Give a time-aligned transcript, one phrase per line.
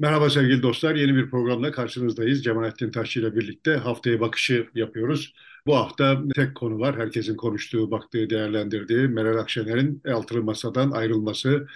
[0.00, 0.94] Merhaba sevgili dostlar.
[0.94, 2.44] Yeni bir programla karşınızdayız.
[2.44, 5.34] Cemalettin Taşçı ile birlikte haftaya bakışı yapıyoruz.
[5.66, 6.96] Bu hafta tek konu var.
[6.98, 11.66] Herkesin konuştuğu, baktığı, değerlendirdiği Meral Akşener'in altılı masadan ayrılması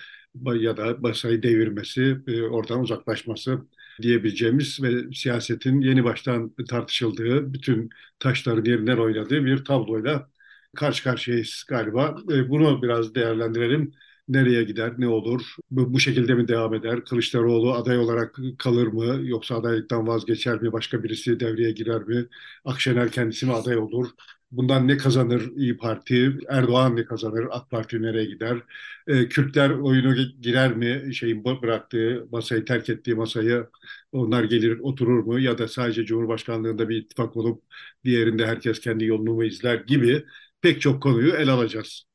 [0.54, 3.58] ya da masayı devirmesi, e, oradan uzaklaşması
[4.02, 10.30] diyebileceğimiz ve siyasetin yeni baştan tartışıldığı, bütün taşların yerinden oynadığı bir tabloyla
[10.76, 12.16] karşı karşıyayız galiba.
[12.32, 13.92] E, bunu biraz değerlendirelim
[14.28, 19.20] nereye gider, ne olur, bu, bu şekilde mi devam eder, Kılıçdaroğlu aday olarak kalır mı,
[19.28, 22.26] yoksa adaylıktan vazgeçer mi, başka birisi devreye girer mi,
[22.64, 24.08] Akşener kendisi mi aday olur,
[24.52, 28.58] bundan ne kazanır İyi Parti, Erdoğan ne kazanır, AK Parti nereye gider,
[29.06, 33.66] e, Kürtler oyunu girer mi, şeyin bıraktığı masayı, terk ettiği masayı
[34.12, 37.62] onlar gelir oturur mu ya da sadece Cumhurbaşkanlığında bir ittifak olup
[38.04, 40.24] diğerinde herkes kendi yolunu mu izler gibi
[40.62, 42.11] pek çok konuyu ele alacağız.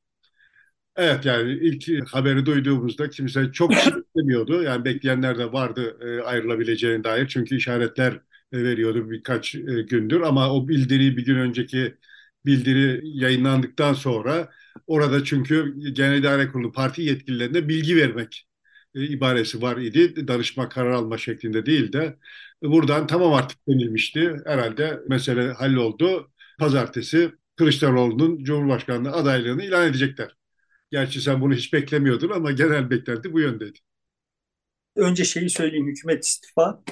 [0.98, 4.64] Evet yani ilk haberi duyduğumuzda kimse çok şey beklemiyordu.
[4.64, 7.28] Yani bekleyenler de vardı e, ayrılabileceğine dair.
[7.28, 8.14] Çünkü işaretler
[8.52, 10.22] e, veriyordu birkaç e, gündür.
[10.22, 11.96] Ama o bildiri bir gün önceki
[12.46, 14.50] bildiri yayınlandıktan sonra
[14.88, 18.48] orada çünkü Genel İdare Kurulu parti yetkililerine bilgi vermek
[18.96, 20.28] e, ibaresi var idi.
[20.28, 22.18] Danışma karar alma şeklinde değil de
[22.64, 24.36] buradan tamam artık denilmişti.
[24.46, 26.32] Herhalde mesele halloldu.
[26.60, 30.38] Pazartesi Kılıçdaroğlu'nun Cumhurbaşkanlığı adaylığını ilan edecekler.
[30.92, 33.80] Gerçi sen bunu hiç beklemiyordun ama genel beklenti bu yöndeydi.
[34.96, 36.84] Önce şeyi söyleyeyim, hükümet istifa.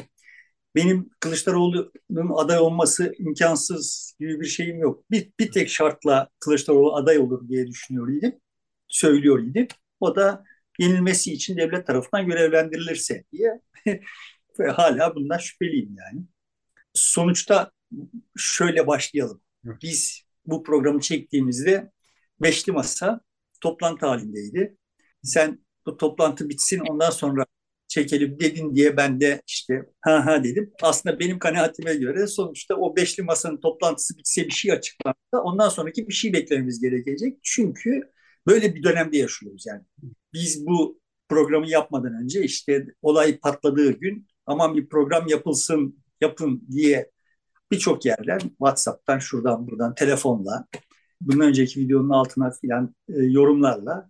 [0.75, 5.11] Benim Kılıçdaroğlu'nun aday olması imkansız gibi bir şeyim yok.
[5.11, 8.39] Bir, bir tek şartla Kılıçdaroğlu aday olur diye düşünüyor idim.
[8.87, 9.67] Söylüyor idim.
[9.99, 10.43] O da
[10.80, 13.61] yenilmesi için devlet tarafından görevlendirilirse diye.
[14.59, 16.25] Ve hala bundan şüpheliyim yani.
[16.93, 17.71] Sonuçta
[18.37, 19.41] şöyle başlayalım.
[19.65, 21.91] Biz bu programı çektiğimizde
[22.41, 23.21] Beşli Masa
[23.61, 24.78] toplantı halindeydi.
[25.23, 27.45] Sen bu toplantı bitsin ondan sonra
[27.88, 30.73] çekelim dedin diye ben de işte ha ha dedim.
[30.81, 36.08] Aslında benim kanaatime göre sonuçta o beşli masanın toplantısı bitse bir şey açıklansa ondan sonraki
[36.08, 37.38] bir şey beklememiz gerekecek.
[37.44, 38.02] Çünkü
[38.48, 39.82] böyle bir dönemde yaşıyoruz yani.
[40.33, 40.99] Biz bu
[41.30, 47.11] programı yapmadan önce işte olay patladığı gün aman bir program yapılsın yapın diye
[47.71, 50.67] birçok yerler WhatsApp'tan şuradan buradan telefonla
[51.21, 54.09] bundan önceki videonun altına filan e, yorumlarla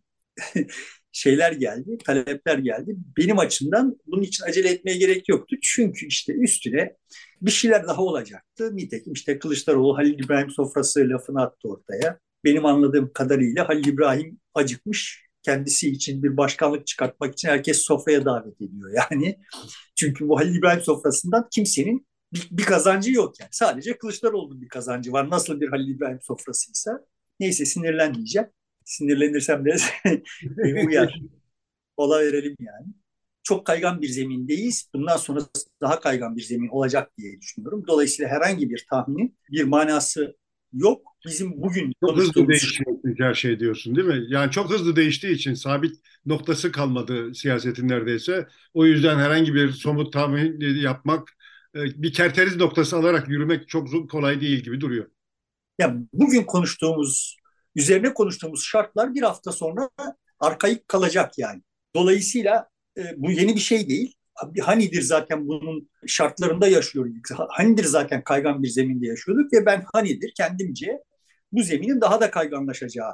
[1.12, 2.96] şeyler geldi, talepler geldi.
[3.18, 5.56] Benim açımdan bunun için acele etmeye gerek yoktu.
[5.62, 6.96] Çünkü işte üstüne
[7.42, 8.76] bir şeyler daha olacaktı.
[8.76, 12.20] Nitekim işte Kılıçdaroğlu Halil İbrahim sofrası lafını attı ortaya.
[12.44, 15.26] Benim anladığım kadarıyla Halil İbrahim acıkmış.
[15.44, 19.40] Kendisi için bir başkanlık çıkartmak için herkes sofraya davet ediyor yani.
[19.96, 23.50] Çünkü bu Halil İbrahim sofrasından kimsenin bir, bir kazancı yok yani.
[23.52, 25.30] Sadece Kılıçdaroğlu'nun bir kazancı var.
[25.30, 27.06] Nasıl bir Halil İbrahim sofrasıysa.
[27.40, 28.48] Neyse sinirlenmeyeceğim.
[28.86, 29.76] Sinirlenirsem de
[30.88, 31.22] uyar.
[31.98, 32.88] Ola verelim yani.
[33.44, 34.90] Çok kaygan bir zemindeyiz.
[34.94, 35.40] Bundan sonra
[35.82, 37.84] daha kaygan bir zemin olacak diye düşünüyorum.
[37.88, 40.36] Dolayısıyla herhangi bir tahminin bir manası
[40.74, 41.02] yok.
[41.26, 44.26] Bizim bugün çok hızlı değişiyor her şey diyorsun değil mi?
[44.30, 48.48] Yani çok hızlı değiştiği için sabit noktası kalmadı siyasetin neredeyse.
[48.74, 51.38] O yüzden herhangi bir somut tahmin yapmak
[51.76, 55.06] bir kerteriz noktası alarak yürümek çok kolay değil gibi duruyor.
[55.80, 57.38] Ya bugün konuştuğumuz,
[57.76, 59.90] üzerine konuştuğumuz şartlar bir hafta sonra
[60.40, 61.62] arkaik kalacak yani.
[61.96, 64.14] Dolayısıyla e, bu yeni bir şey değil.
[64.62, 67.26] Hanidir zaten bunun şartlarında yaşıyorduk.
[67.50, 71.00] Hanidir zaten kaygan bir zeminde yaşıyorduk ve ben Hanidir kendimce
[71.52, 73.14] bu zeminin daha da kayganlaşacağı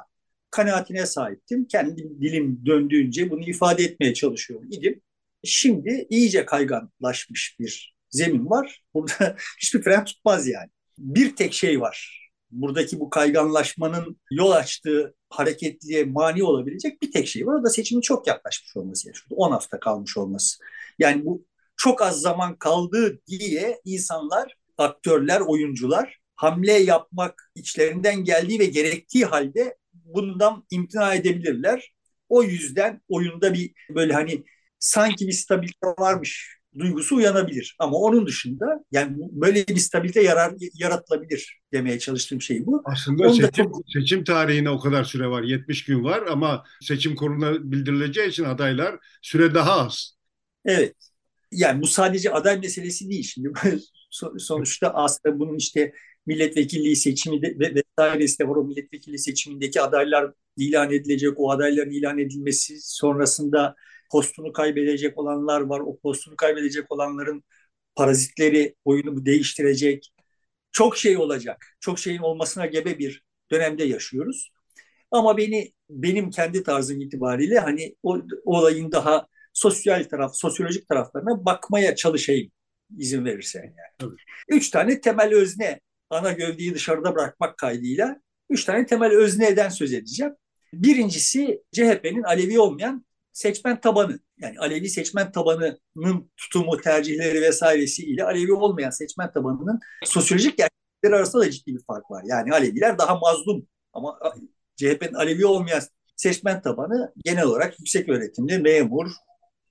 [0.50, 1.64] kanaatine sahiptim.
[1.64, 5.00] Kendim dilim döndüğünce bunu ifade etmeye çalışıyorum idim.
[5.44, 8.82] Şimdi iyice kayganlaşmış bir zemin var.
[8.94, 10.68] Burada hiçbir fren tutmaz yani.
[10.98, 12.28] Bir tek şey var.
[12.50, 17.54] Buradaki bu kayganlaşmanın yol açtığı hareketliğe mani olabilecek bir tek şey var.
[17.54, 19.08] O da seçimin çok yaklaşmış olması.
[19.08, 20.58] Yani 10 hafta kalmış olması.
[20.98, 21.46] Yani bu
[21.76, 29.76] çok az zaman kaldı diye insanlar, aktörler, oyuncular hamle yapmak içlerinden geldiği ve gerektiği halde
[29.92, 31.94] bundan imtina edebilirler.
[32.28, 34.44] O yüzden oyunda bir böyle hani
[34.78, 37.76] sanki bir stabilite varmış duygusu uyanabilir.
[37.78, 42.82] Ama onun dışında yani böyle bir stabilite yarar, yaratılabilir demeye çalıştığım şey bu.
[42.84, 43.82] Aslında Onu seçim, çok...
[43.92, 45.42] seçim tarihine o kadar süre var.
[45.42, 50.16] 70 gün var ama seçim kuruluna bildirileceği için adaylar süre daha az.
[50.64, 50.94] Evet.
[51.52, 53.24] Yani bu sadece aday meselesi değil.
[53.24, 53.52] Şimdi
[54.38, 55.92] sonuçta aslında bunun işte
[56.26, 58.56] milletvekilliği seçimi de, ve vesairesi de var.
[58.56, 61.32] O milletvekilliği seçimindeki adaylar ilan edilecek.
[61.36, 63.74] O adayların ilan edilmesi sonrasında
[64.12, 65.80] postunu kaybedecek olanlar var.
[65.80, 67.44] O postunu kaybedecek olanların
[67.94, 70.12] parazitleri oyunu değiştirecek.
[70.72, 71.66] Çok şey olacak.
[71.80, 74.50] Çok şeyin olmasına gebe bir dönemde yaşıyoruz.
[75.10, 81.96] Ama beni benim kendi tarzım itibariyle hani o, olayın daha sosyal taraf, sosyolojik taraflarına bakmaya
[81.96, 82.50] çalışayım
[82.98, 83.94] izin verirsen yani.
[83.98, 84.16] Tabii.
[84.48, 85.80] Üç tane temel özne
[86.10, 88.20] ana gövdeyi dışarıda bırakmak kaydıyla
[88.50, 90.32] üç tane temel özneden söz edeceğim.
[90.72, 94.18] Birincisi CHP'nin Alevi olmayan seçmen tabanı.
[94.38, 101.42] Yani Alevi seçmen tabanının tutumu, tercihleri vesairesi ile Alevi olmayan seçmen tabanının sosyolojik gerçekleri arasında
[101.42, 102.24] da ciddi bir fark var.
[102.26, 104.18] Yani Aleviler daha mazlum ama
[104.76, 105.82] CHP'nin Alevi olmayan
[106.16, 109.10] seçmen tabanı genel olarak yüksek öğretimli, memur,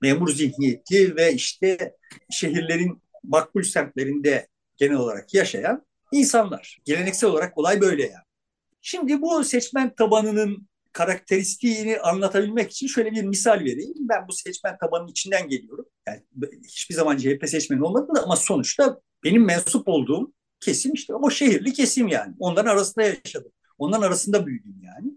[0.00, 1.96] memur zihniyeti ve işte
[2.30, 6.78] şehirlerin makbul semtlerinde genel olarak yaşayan insanlar.
[6.84, 8.24] Geleneksel olarak olay böyle yani.
[8.80, 13.94] Şimdi bu seçmen tabanının karakteristiğini anlatabilmek için şöyle bir misal vereyim.
[13.98, 15.86] Ben bu seçmen tabanının içinden geliyorum.
[16.08, 16.22] Yani
[16.64, 21.72] hiçbir zaman CHP seçmeni olmadım da ama sonuçta benim mensup olduğum kesim işte o şehirli
[21.72, 22.34] kesim yani.
[22.38, 23.52] Onların arasında yaşadım.
[23.78, 25.12] Onların arasında büyüdüm yani.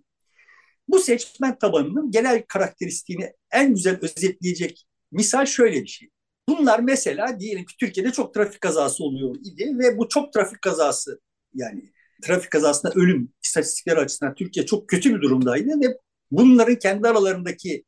[0.87, 6.09] Bu seçmen tabanının genel karakteristiğini en güzel özetleyecek misal şöyle bir şey.
[6.49, 11.19] Bunlar mesela diyelim ki Türkiye'de çok trafik kazası oluyor idi ve bu çok trafik kazası
[11.53, 11.93] yani
[12.23, 15.97] trafik kazasında ölüm istatistikleri açısından Türkiye çok kötü bir durumdaydı ve
[16.31, 17.85] bunların kendi aralarındaki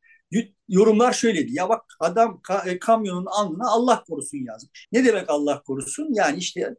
[0.67, 1.53] yorumlar şöyleydi.
[1.53, 4.87] Ya bak adam ka- kamyonun alnına Allah korusun yazmış.
[4.91, 6.09] Ne demek Allah korusun?
[6.13, 6.75] Yani işte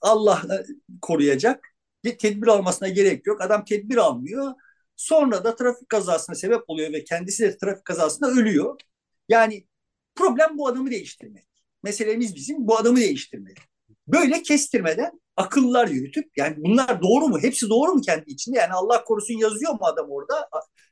[0.00, 0.56] Allah e,
[1.02, 1.68] koruyacak.
[2.04, 3.40] Bir tedbir almasına gerek yok.
[3.40, 4.52] Adam tedbir almıyor.
[4.96, 8.80] Sonra da trafik kazasına sebep oluyor ve kendisi de trafik kazasında ölüyor.
[9.28, 9.66] Yani
[10.14, 11.46] problem bu adamı değiştirmek.
[11.82, 13.58] Meselemiz bizim bu adamı değiştirmek.
[14.08, 17.38] Böyle kestirmeden akıllar yürütüp yani bunlar doğru mu?
[17.42, 18.58] Hepsi doğru mu kendi içinde?
[18.58, 20.48] Yani Allah korusun yazıyor mu adam orada?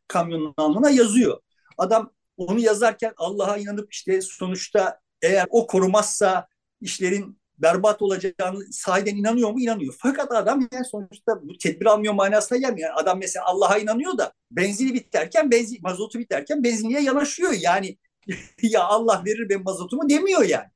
[0.09, 1.41] Kamyonun alnına yazıyor.
[1.79, 6.47] Adam onu yazarken Allah'a inanıp işte sonuçta eğer o korumazsa
[6.81, 9.61] işlerin berbat olacağını sahiden inanıyor mu?
[9.61, 9.95] İnanıyor.
[9.99, 12.89] Fakat adam yani sonuçta bu tedbir almıyor manasına gelmiyor.
[12.89, 17.53] Yani adam mesela Allah'a inanıyor da benzini biterken, benzin, mazotu biterken benzinliğe yanaşıyor.
[17.53, 17.97] Yani
[18.63, 20.69] ya Allah verir ben mazotumu demiyor yani.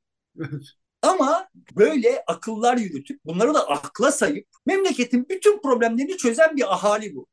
[1.05, 7.27] Ama böyle akıllar yürütüp bunları da akla sayıp memleketin bütün problemlerini çözen bir ahali bu.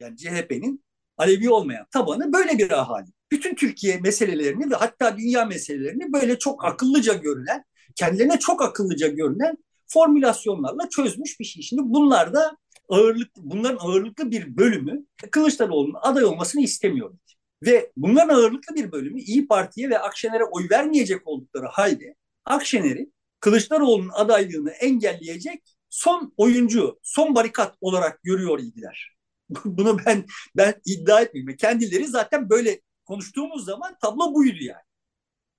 [0.00, 0.84] Yani CHP'nin
[1.16, 3.06] Alevi olmayan tabanı böyle bir ahali.
[3.32, 7.64] Bütün Türkiye meselelerini ve hatta dünya meselelerini böyle çok akıllıca görünen,
[7.94, 11.62] kendilerine çok akıllıca görünen formülasyonlarla çözmüş bir şey.
[11.62, 12.56] Şimdi bunlar da
[12.88, 17.14] ağırlık, bunların ağırlıklı bir bölümü Kılıçdaroğlu'nun aday olmasını istemiyor.
[17.62, 22.14] Ve bunların ağırlıklı bir bölümü İyi Parti'ye ve Akşener'e oy vermeyecek oldukları halde
[22.44, 23.10] Akşener'i
[23.40, 29.16] Kılıçdaroğlu'nun adaylığını engelleyecek son oyuncu, son barikat olarak görüyor idiler.
[29.64, 30.24] Bunu ben
[30.56, 31.56] ben iddia etmiyorum.
[31.56, 34.82] Kendileri zaten böyle konuştuğumuz zaman tablo buydu yani.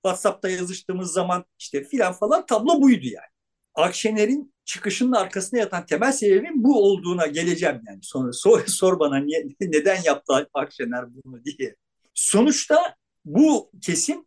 [0.02, 3.26] WhatsApp'ta yazıştığımız zaman işte filan falan tablo buydu yani.
[3.74, 7.98] Akşener'in çıkışının arkasında yatan temel sebebin bu olduğuna geleceğim yani.
[8.02, 11.76] Sonra sor, sor bana niye, neden yaptı Akşener bunu diye.
[12.14, 14.26] Sonuçta bu kesim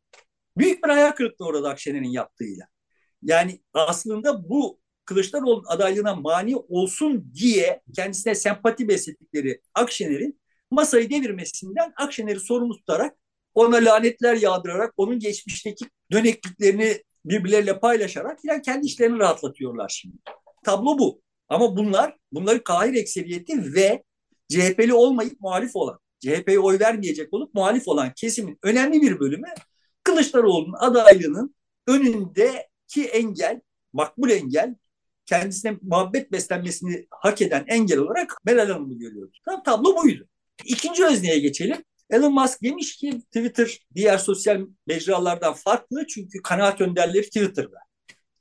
[0.58, 2.73] büyük bir hayal kırıklığı orada Akşener'in yaptığıyla.
[3.24, 10.40] Yani aslında bu Kılıçdaroğlu'nun adaylığına mani olsun diye kendisine sempati besledikleri Akşener'in
[10.72, 13.18] masayı devirmesinden Akşener'i sorumlu tutarak
[13.54, 20.18] ona lanetler yağdırarak onun geçmişteki dönekliklerini birbirleriyle paylaşarak yani kendi işlerini rahatlatıyorlar şimdi.
[20.66, 21.22] Tablo bu.
[21.50, 24.04] Ama bunlar, bunların kahir ekseriyeti ve
[24.50, 29.48] CHP'li olmayıp muhalif olan, CHP'ye oy vermeyecek olup muhalif olan kesimin önemli bir bölümü
[30.04, 31.56] Kılıçdaroğlu'nun adaylığının
[32.98, 33.62] önündeki engel,
[33.94, 34.76] makbul engel,
[35.26, 39.42] kendisine muhabbet beslenmesini hak eden engel olarak Meral Hanım'ı görüyoruz.
[39.46, 40.28] Tam tablo buydu.
[40.66, 41.84] İkinci özneye geçelim.
[42.10, 47.78] Elon Musk demiş ki Twitter diğer sosyal mecralardan farklı çünkü kanaat önderleri Twitter'da.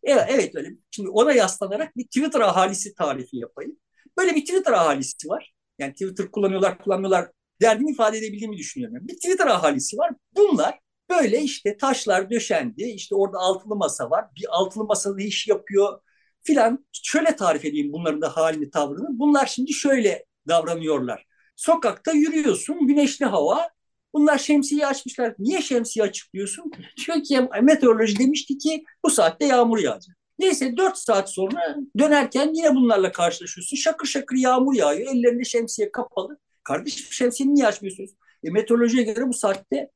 [0.02, 0.68] Evet, evet öyle.
[0.90, 3.76] Şimdi ona yaslanarak bir Twitter ahalisi tarifi yapayım.
[4.18, 5.52] Böyle bir Twitter ahalisi var.
[5.78, 7.30] Yani Twitter kullanıyorlar, kullanmıyorlar
[7.62, 9.08] derdini ifade edebildiğimi düşünüyorum.
[9.08, 10.12] Bir Twitter ahalisi var.
[10.36, 10.78] Bunlar
[11.16, 12.82] böyle işte taşlar döşendi.
[12.82, 14.24] İşte orada altılı masa var.
[14.36, 16.00] Bir altılı masada iş yapıyor
[16.42, 16.86] filan.
[16.92, 19.18] Şöyle tarif edeyim bunların da halini, tavrını.
[19.18, 21.26] Bunlar şimdi şöyle davranıyorlar.
[21.56, 23.68] Sokakta yürüyorsun, güneşli hava.
[24.14, 25.34] Bunlar şemsiye açmışlar.
[25.38, 26.70] Niye şemsiye açık diyorsun?
[26.98, 30.16] Çünkü meteoroloji demişti ki bu saatte yağmur yağacak.
[30.38, 33.76] Neyse 4 saat sonra dönerken yine bunlarla karşılaşıyorsun.
[33.76, 35.14] Şakır şakır yağmur yağıyor.
[35.14, 36.38] Ellerinde şemsiye kapalı.
[36.64, 38.10] Kardeşim şemsiyeni niye açmıyorsunuz?
[38.44, 39.90] E, meteorolojiye göre bu saatte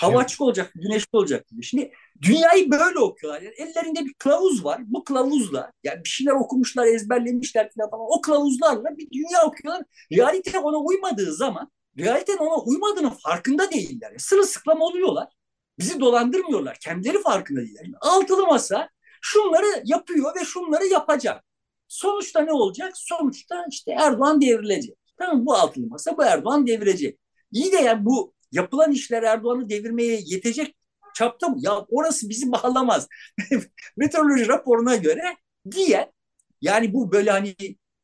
[0.00, 1.46] hava açık olacak, güneşli olacak.
[1.62, 1.92] Şimdi
[2.22, 3.42] dünyayı böyle okuyorlar.
[3.42, 4.82] Yani ellerinde bir kılavuz var.
[4.86, 8.06] Bu kılavuzla yani bir şeyler okumuşlar, ezberlemişler falan.
[8.08, 9.84] O kılavuzlarla bir dünya okuyorlar.
[10.12, 14.08] Realite ona uymadığı zaman realitenin ona uymadığının farkında değiller.
[14.10, 15.28] Yani sırılsıklam oluyorlar.
[15.78, 16.78] Bizi dolandırmıyorlar.
[16.80, 17.84] Kendileri farkında değiller.
[17.84, 18.88] Yani altılı masa
[19.22, 21.44] şunları yapıyor ve şunları yapacak.
[21.88, 22.92] Sonuçta ne olacak?
[22.94, 24.96] Sonuçta işte Erdoğan devrilecek.
[25.18, 27.18] Tamam bu altılı masa bu Erdoğan devirecek.
[27.52, 30.76] İyi de yani bu yapılan işler Erdoğan'ı devirmeye yetecek
[31.14, 31.56] çapta mı?
[31.60, 33.08] Ya orası bizi bağlamaz.
[33.96, 35.36] Meteoroloji raporuna göre
[35.70, 36.12] diye
[36.60, 37.56] yani bu böyle hani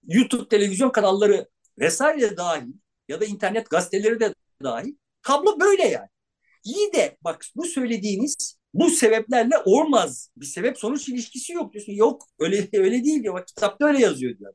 [0.06, 1.48] YouTube televizyon kanalları
[1.78, 2.72] vesaire dahil
[3.08, 6.08] ya da internet gazeteleri de dahil tablo böyle yani.
[6.64, 10.30] İyi de bak bu söylediğiniz bu sebeplerle olmaz.
[10.36, 11.92] Bir sebep sonuç ilişkisi yok diyorsun.
[11.92, 13.34] Yok öyle öyle değil diyor.
[13.34, 14.54] Bak kitapta öyle yazıyor diyor.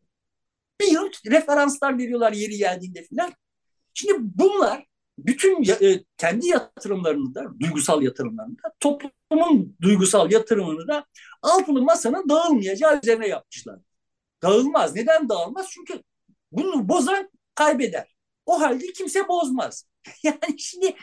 [0.81, 3.33] Bir yıl referanslar veriyorlar yeri geldiğinde filan.
[3.93, 4.85] Şimdi bunlar
[5.25, 11.05] bütün e, kendi yatırımlarını da, duygusal yatırımlarını da, toplumun duygusal yatırımını da
[11.41, 13.79] altılı masanın dağılmayacağı üzerine yapmışlar.
[14.43, 14.95] Dağılmaz.
[14.95, 15.67] Neden dağılmaz?
[15.69, 16.03] Çünkü
[16.51, 18.15] bunu bozan kaybeder.
[18.45, 19.85] O halde kimse bozmaz.
[20.23, 20.95] yani şimdi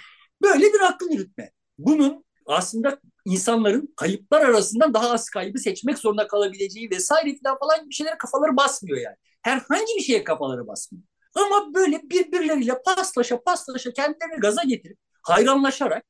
[0.42, 1.50] böyle bir akıl yürütme.
[1.78, 7.94] Bunun aslında insanların kayıplar arasından daha az kaybı seçmek zorunda kalabileceği vesaire falan falan bir
[7.94, 9.16] şeylere kafaları basmıyor yani.
[9.42, 11.04] Herhangi bir şeye kafaları basmıyor.
[11.36, 16.04] Ama böyle birbirleriyle paslaşa paslaşa kendilerini gaza getirip hayranlaşarak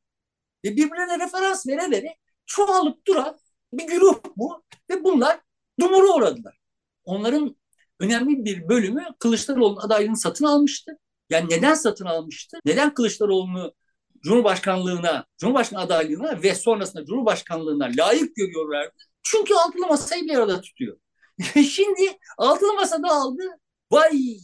[0.64, 2.16] ve birbirlerine referans vere vere
[2.47, 3.38] çoğalıp duran
[3.73, 5.40] bir güruh bu ve bunlar
[5.80, 6.59] dumura uğradılar.
[7.04, 7.56] Onların
[8.00, 10.99] önemli bir bölümü Kılıçdaroğlu'nun adaylığını satın almıştı.
[11.30, 12.59] Yani neden satın almıştı?
[12.64, 13.75] Neden Kılıçdaroğlu'nu
[14.23, 18.95] Cumhurbaşkanlığına, Cumhurbaşkanı adaylığına ve sonrasında Cumhurbaşkanlığına layık görüyorlardı.
[19.23, 20.97] Çünkü altılı masayı bir arada tutuyor.
[21.54, 23.42] Şimdi altılı masada aldı.
[23.90, 24.38] Vay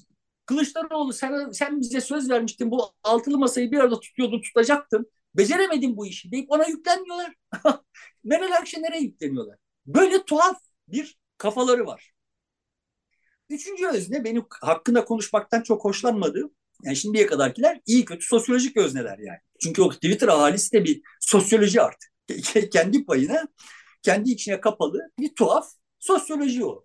[0.46, 5.10] Kılıçdaroğlu sen, sen bize söz vermiştin bu altılı masayı bir arada tutuyordun tutacaktın.
[5.34, 7.34] Beceremedin bu işi deyip ona yüklenmiyorlar.
[8.24, 9.58] Meral Akşener'e yükleniyorlar.
[9.86, 12.12] Böyle tuhaf bir kafaları var.
[13.48, 19.38] Üçüncü özne benim hakkında konuşmaktan çok hoşlanmadığım yani şimdiye kadarkiler iyi kötü sosyolojik özneler yani.
[19.62, 22.12] Çünkü o Twitter ahalisi de bir sosyoloji artık.
[22.72, 23.48] kendi payına,
[24.02, 25.68] kendi içine kapalı bir tuhaf
[25.98, 26.84] sosyoloji o.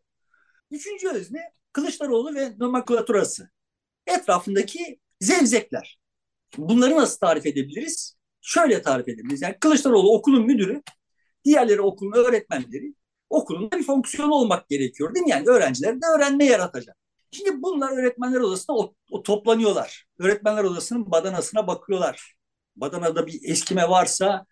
[0.72, 1.42] Üçüncü özne
[1.78, 3.50] Kılıçdaroğlu ve nomenklaturası.
[4.08, 6.00] Etrafındaki zevzekler.
[6.58, 8.18] Bunları nasıl tarif edebiliriz?
[8.42, 9.42] Şöyle tarif edebiliriz.
[9.42, 10.82] Yani Kılıçdaroğlu okulun müdürü,
[11.46, 12.94] diğerleri okulun öğretmenleri.
[13.30, 15.30] Okulun bir fonksiyonu olmak gerekiyor değil mi?
[15.32, 16.98] Yani öğrenciler de öğrenme yaratacak.
[17.32, 20.06] Şimdi bunlar öğretmenler odasına o, o toplanıyorlar.
[20.20, 22.36] Öğretmenler odasının badanasına bakıyorlar.
[22.76, 24.46] Badanada bir eskime varsa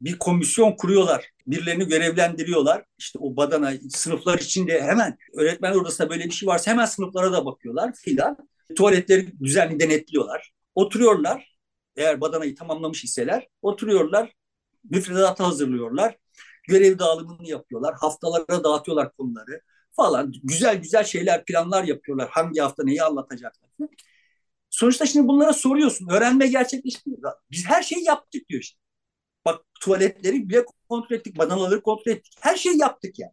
[0.00, 1.30] bir komisyon kuruyorlar.
[1.46, 2.84] Birilerini görevlendiriyorlar.
[2.98, 7.44] İşte o badana sınıflar içinde hemen öğretmen odasında böyle bir şey varsa hemen sınıflara da
[7.46, 8.36] bakıyorlar filan.
[8.76, 10.52] Tuvaletleri düzenli denetliyorlar.
[10.74, 11.56] Oturuyorlar.
[11.96, 14.32] Eğer badanayı tamamlamış iseler oturuyorlar.
[14.90, 16.16] Müfredatı hazırlıyorlar.
[16.68, 17.94] Görev dağılımını yapıyorlar.
[17.94, 19.60] Haftalara dağıtıyorlar konuları
[19.92, 20.32] falan.
[20.42, 22.28] Güzel güzel şeyler, planlar yapıyorlar.
[22.30, 23.70] Hangi hafta neyi anlatacaklar.
[24.70, 26.08] Sonuçta şimdi bunlara soruyorsun.
[26.08, 27.10] Öğrenme gerçekleşti.
[27.50, 28.80] Biz her şeyi yaptık diyor işte.
[29.44, 31.38] Bak tuvaletleri bile kontrol ettik.
[31.38, 32.34] Badanaları kontrol ettik.
[32.40, 33.32] Her şeyi yaptık yani.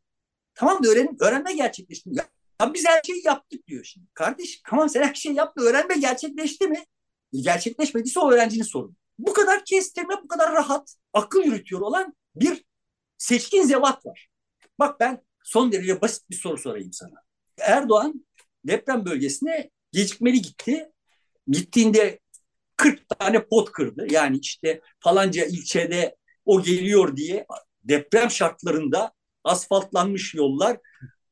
[0.56, 2.10] Tamam da öğren, öğrenme gerçekleşti.
[2.14, 2.26] Ya,
[2.62, 4.08] ya biz her şeyi yaptık diyor şimdi.
[4.14, 5.62] Kardeş tamam sen her şeyi yaptın.
[5.62, 6.86] Öğrenme gerçekleşti mi?
[7.34, 8.96] E, gerçekleşmediyse o öğrencinin sorunu.
[9.20, 12.66] Bu kadar kestirme, bu kadar rahat, akıl yürütüyor olan bir
[13.18, 14.30] seçkin zevat var.
[14.80, 17.24] Bak ben son derece basit bir soru sorayım sana.
[17.58, 18.26] Erdoğan
[18.66, 20.92] deprem bölgesine gecikmeli gitti.
[21.48, 22.20] Gittiğinde
[22.78, 24.08] 40 tane pot kırdı.
[24.10, 26.16] Yani işte falanca ilçede
[26.46, 27.46] o geliyor diye
[27.84, 29.12] deprem şartlarında
[29.44, 30.78] asfaltlanmış yollar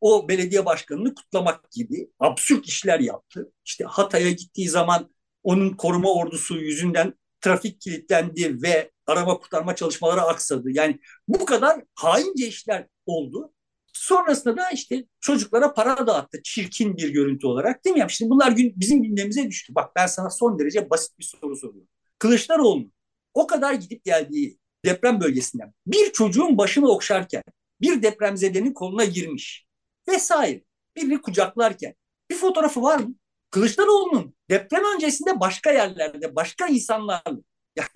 [0.01, 3.51] o belediye başkanını kutlamak gibi absürt işler yaptı.
[3.65, 5.09] İşte Hatay'a gittiği zaman
[5.43, 10.71] onun koruma ordusu yüzünden trafik kilitlendi ve arama kurtarma çalışmaları aksadı.
[10.71, 13.53] Yani bu kadar haince işler oldu.
[13.95, 18.05] Sonrasında da işte çocuklara para dağıttı çirkin bir görüntü olarak değil mi?
[18.09, 19.75] Şimdi bunlar gün, bizim gündemimize düştü.
[19.75, 21.89] Bak ben sana son derece basit bir soru soruyorum.
[22.19, 22.91] Kılıçdaroğlu
[23.33, 27.43] o kadar gidip geldiği deprem bölgesinden bir çocuğun başını okşarken
[27.81, 29.65] bir depremzedenin koluna girmiş
[30.07, 30.63] vesaire
[30.95, 31.93] birini kucaklarken
[32.29, 33.15] bir fotoğrafı var mı?
[33.51, 37.37] Kılıçdaroğlu'nun deprem öncesinde başka yerlerde başka insanlarla
[37.75, 37.89] yani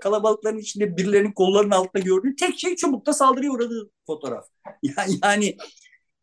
[0.00, 4.46] kalabalıkların içinde birilerinin kollarının altında gördüğü tek şey çubukta saldırıya uğradığı fotoğraf.
[4.82, 5.56] Yani, yani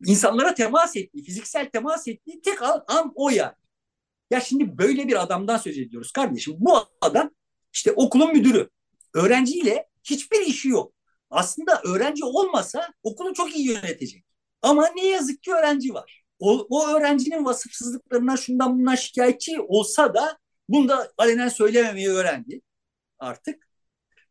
[0.06, 3.54] insanlara temas ettiği, fiziksel temas ettiği tek an, an o yani.
[4.30, 6.54] Ya şimdi böyle bir adamdan söz ediyoruz kardeşim.
[6.58, 7.30] Bu adam
[7.72, 8.70] işte okulun müdürü.
[9.14, 10.92] Öğrenciyle hiçbir işi yok.
[11.30, 14.24] Aslında öğrenci olmasa okulu çok iyi yönetecek.
[14.62, 16.24] Ama ne yazık ki öğrenci var.
[16.38, 20.38] O, o öğrencinin vasıfsızlıklarına şundan bundan şikayetçi olsa da
[20.68, 22.60] bunu da alenen söylememeyi öğrendi
[23.18, 23.68] artık.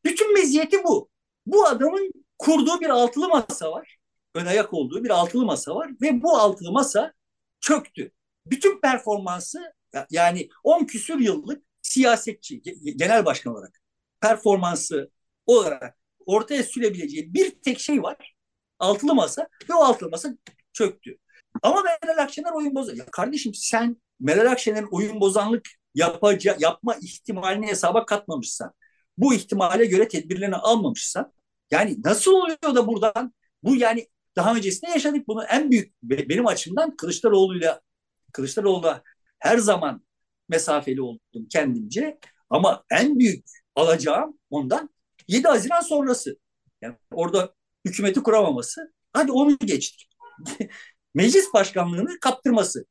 [0.05, 1.09] Bütün meziyeti bu.
[1.45, 3.97] Bu adamın kurduğu bir altılı masa var.
[4.35, 7.13] Ön ayak olduğu bir altılı masa var ve bu altılı masa
[7.59, 8.11] çöktü.
[8.45, 9.73] Bütün performansı
[10.09, 12.61] yani 10 küsür yıllık siyasetçi,
[12.95, 13.81] genel başkan olarak
[14.21, 15.11] performansı
[15.45, 18.35] olarak ortaya sürebileceği bir tek şey var.
[18.79, 20.29] Altılı masa ve o altılı masa
[20.73, 21.17] çöktü.
[21.61, 22.95] Ama Meral Akşener oyun bozan.
[22.95, 28.73] Ya kardeşim sen Meral Akşener'in oyun bozanlık yapaca, yapma ihtimalini hesaba katmamışsan
[29.17, 31.31] bu ihtimale göre tedbirlerini almamışsa
[31.71, 33.33] yani nasıl oluyor da buradan
[33.63, 37.81] bu yani daha öncesinde yaşadık bunu en büyük benim açımdan Kılıçdaroğlu'yla
[38.33, 39.03] Kılıçdaroğlu'la
[39.39, 40.05] her zaman
[40.49, 44.89] mesafeli oldum kendimce ama en büyük alacağım ondan
[45.27, 46.37] 7 Haziran sonrası.
[46.81, 47.53] Yani orada
[47.85, 48.93] hükümeti kuramaması.
[49.13, 50.09] Hadi onu geçtik.
[51.13, 52.85] Meclis başkanlığını kaptırması.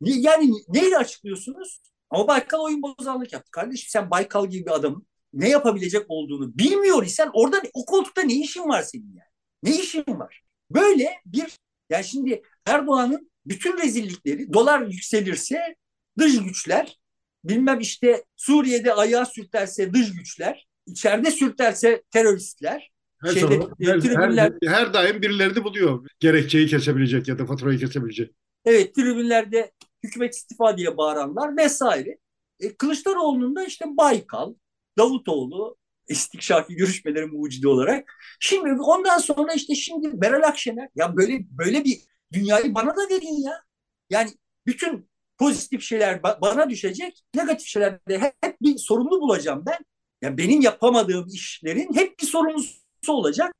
[0.00, 1.80] Yani neyle açıklıyorsunuz?
[2.10, 3.50] Ama Baykal oyun bozanlık yaptı.
[3.50, 8.34] Kardeşim sen Baykal gibi bir adamın ne yapabilecek olduğunu bilmiyor isen orada o koltukta ne
[8.34, 9.28] işin var senin yani?
[9.62, 10.42] Ne işin var?
[10.70, 11.58] Böyle bir
[11.90, 15.76] yani şimdi Erdoğan'ın bütün rezillikleri dolar yükselirse
[16.18, 16.98] dış güçler
[17.44, 22.90] bilmem işte Suriye'de ayağı sürterse dış güçler içeride sürterse teröristler
[23.22, 27.78] her, şeyde, zaman, her, tribünler, her, her daim birilerini buluyor gerekçeyi kesebilecek ya da faturayı
[27.78, 28.30] kesebilecek.
[28.64, 32.18] Evet tribünlerde hükümet istifa diye bağıranlar vesaire.
[32.60, 34.54] E, Kılıçdaroğlu'nun da işte Baykal,
[34.98, 35.76] Davutoğlu
[36.08, 38.12] istikşafi görüşmeleri mucidi olarak.
[38.40, 42.00] Şimdi ondan sonra işte şimdi Meral Akşener ya böyle böyle bir
[42.32, 43.62] dünyayı bana da verin ya.
[44.10, 44.30] Yani
[44.66, 49.78] bütün pozitif şeyler bana düşecek, negatif şeylerde hep, hep bir sorumlu bulacağım ben.
[50.22, 52.78] Yani benim yapamadığım işlerin hep bir sorumlusu
[53.08, 53.54] olacak.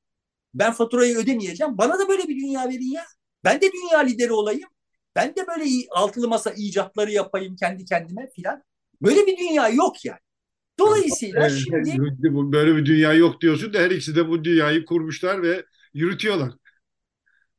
[0.55, 1.79] Ben faturayı ödemeyeceğim.
[1.79, 3.05] Bana da böyle bir dünya verin ya.
[3.45, 4.69] Ben de dünya lideri olayım.
[5.19, 8.63] Ben de böyle altılı masa icatları yapayım kendi kendime filan.
[9.03, 10.19] Böyle bir dünya yok yani.
[10.79, 12.53] Dolayısıyla evet, şimdi...
[12.53, 16.53] Böyle bir dünya yok diyorsun da her ikisi de bu dünyayı kurmuşlar ve yürütüyorlar.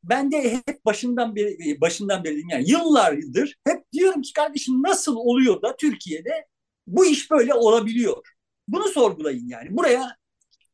[0.03, 5.61] Ben de hep başından beri başından beri yani yıllardır hep diyorum ki kardeşim nasıl oluyor
[5.61, 6.45] da Türkiye'de
[6.87, 8.27] bu iş böyle olabiliyor?
[8.67, 9.77] Bunu sorgulayın yani.
[9.77, 10.15] Buraya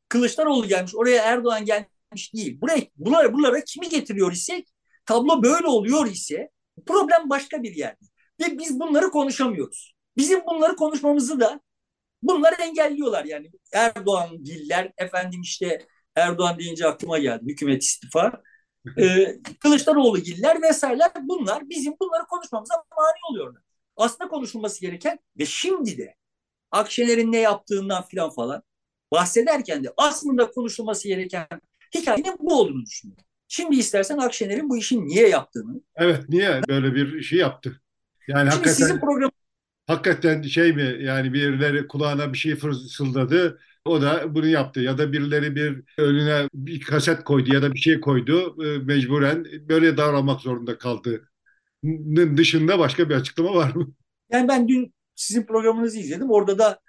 [0.09, 2.61] Kılıçdaroğlu gelmiş, oraya Erdoğan gelmiş değil.
[2.61, 4.63] Buraya buralara, buralara kimi getiriyor ise
[5.05, 6.49] tablo böyle oluyor ise
[6.85, 8.05] problem başka bir yerde.
[8.41, 9.93] Ve biz bunları konuşamıyoruz.
[10.17, 11.61] Bizim bunları konuşmamızı da
[12.21, 13.51] bunlar engelliyorlar yani.
[13.73, 18.41] Erdoğan diller, efendim işte Erdoğan deyince aklıma geldi hükümet istifa.
[18.97, 23.61] Ee, Kılıçdaroğlu giller vesaireler bunlar bizim bunları konuşmamıza mani oluyorlar.
[23.95, 26.15] Aslında konuşulması gereken ve şimdi de
[26.71, 28.63] Akşener'in ne yaptığından filan falan
[29.11, 31.47] bahsederken de aslında konuşulması gereken
[31.95, 33.25] hikayenin bu olduğunu düşünüyorum.
[33.55, 35.81] Şimdi istersen Akşener'in bu işi niye yaptığını.
[35.95, 37.81] Evet niye böyle bir şey yaptı?
[38.27, 39.31] Yani Şimdi hakikaten, sizin program
[39.87, 45.13] hakikaten şey mi yani birileri kulağına bir şey fısıldadı o da bunu yaptı ya da
[45.13, 50.41] birileri bir önüne bir kaset koydu ya da bir şey koydu e, mecburen böyle davranmak
[50.41, 51.29] zorunda kaldı.
[52.37, 53.93] Dışında başka bir açıklama var mı?
[54.31, 56.31] Yani ben dün sizin programınızı izledim.
[56.31, 56.79] Orada da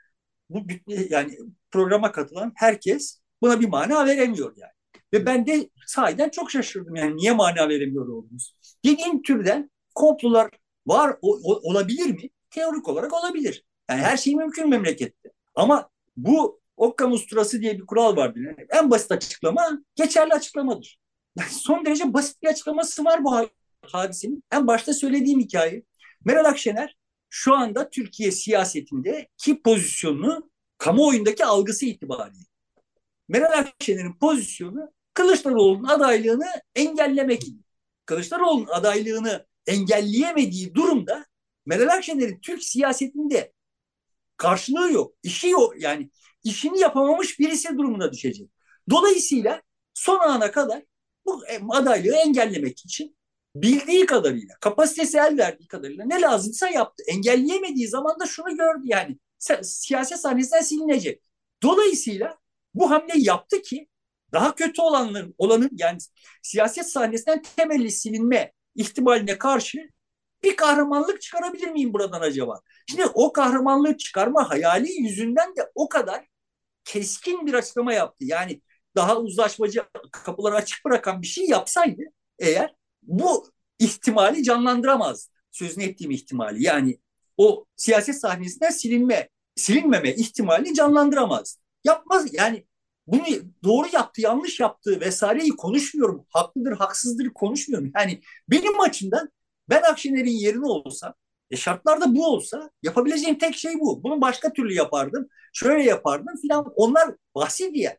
[0.50, 0.66] bu
[1.10, 1.38] yani
[1.70, 4.75] programa katılan herkes buna bir mana veremiyor yani.
[5.12, 8.54] Ve ben de sahiden çok şaşırdım yani niye mana veremiyor olduğumuz.
[8.84, 10.50] Dediğim türden komplolar
[10.86, 12.28] var o, o, olabilir mi?
[12.50, 13.64] Teorik olarak olabilir.
[13.90, 15.32] Yani her şey mümkün memlekette.
[15.54, 18.40] Ama bu Occam Sturası diye bir kural vardır.
[18.40, 20.98] Yani en basit açıklama geçerli açıklamadır.
[21.38, 23.48] Yani son derece basit bir açıklaması var bu
[23.82, 24.42] hadisenin.
[24.52, 25.82] En başta söylediğim hikaye.
[26.24, 26.96] Meral Akşener
[27.30, 32.44] şu anda Türkiye siyasetinde ki pozisyonunu kamuoyundaki algısı itibariyle.
[33.28, 37.42] Meral Akşener'in pozisyonu Kılıçdaroğlu'nun adaylığını engellemek.
[38.06, 41.26] Kılıçdaroğlu'nun adaylığını engelleyemediği durumda
[41.66, 43.52] Meral Akşener'in Türk siyasetinde
[44.36, 45.14] karşılığı yok.
[45.22, 45.74] işi yok.
[45.82, 46.10] Yani
[46.44, 48.50] işini yapamamış birisi durumuna düşecek.
[48.90, 49.62] Dolayısıyla
[49.94, 50.82] son ana kadar
[51.24, 53.16] bu adaylığı engellemek için
[53.54, 57.02] bildiği kadarıyla, kapasitesi el verdiği kadarıyla ne lazımsa yaptı.
[57.06, 59.18] Engelleyemediği zaman da şunu gördü yani
[59.62, 61.22] siyaset sahnesinden silinecek.
[61.62, 62.38] Dolayısıyla
[62.76, 63.88] bu hamleyi yaptı ki
[64.32, 65.98] daha kötü olanların olanın yani
[66.42, 69.90] siyaset sahnesinden temelli silinme ihtimaline karşı
[70.42, 72.60] bir kahramanlık çıkarabilir miyim buradan acaba?
[72.90, 76.26] Şimdi o kahramanlığı çıkarma hayali yüzünden de o kadar
[76.84, 78.24] keskin bir açıklama yaptı.
[78.24, 78.62] Yani
[78.96, 82.02] daha uzlaşmacı kapıları açık bırakan bir şey yapsaydı
[82.38, 85.30] eğer bu ihtimali canlandıramaz.
[85.52, 86.62] Sözünü ettiğim ihtimali.
[86.62, 86.98] Yani
[87.36, 91.58] o siyaset sahnesinden silinme, silinmeme ihtimalini canlandıramaz.
[91.86, 92.66] Yapmaz yani
[93.06, 93.24] bunu
[93.64, 96.26] doğru yaptı, yanlış yaptı vesaireyi konuşmuyorum.
[96.28, 97.92] Haklıdır, haksızdır konuşmuyorum.
[97.96, 98.20] Yani
[98.50, 99.30] benim açımdan
[99.68, 101.14] ben Akşener'in yerine olsam,
[101.50, 104.02] e şartlarda bu olsa yapabileceğim tek şey bu.
[104.02, 106.72] Bunu başka türlü yapardım, şöyle yapardım filan.
[106.76, 107.98] Onlar bahsi diye.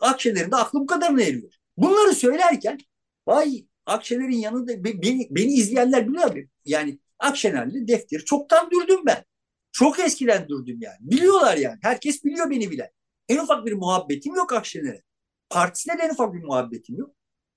[0.00, 1.52] Akşener'in de aklı bu kadarına eriyor.
[1.76, 2.78] Bunları söylerken
[3.26, 9.24] vay Akşener'in yanında beni, beni izleyenler biliyor Yani Akşener'li defteri çoktan dürdüm ben.
[9.72, 10.96] Çok eskiden dürdüm yani.
[11.00, 11.78] Biliyorlar yani.
[11.82, 12.92] Herkes biliyor beni bile.
[13.28, 15.02] En ufak bir muhabbetim yok Akşener'e.
[15.50, 17.10] Partisine de en ufak bir muhabbetim yok.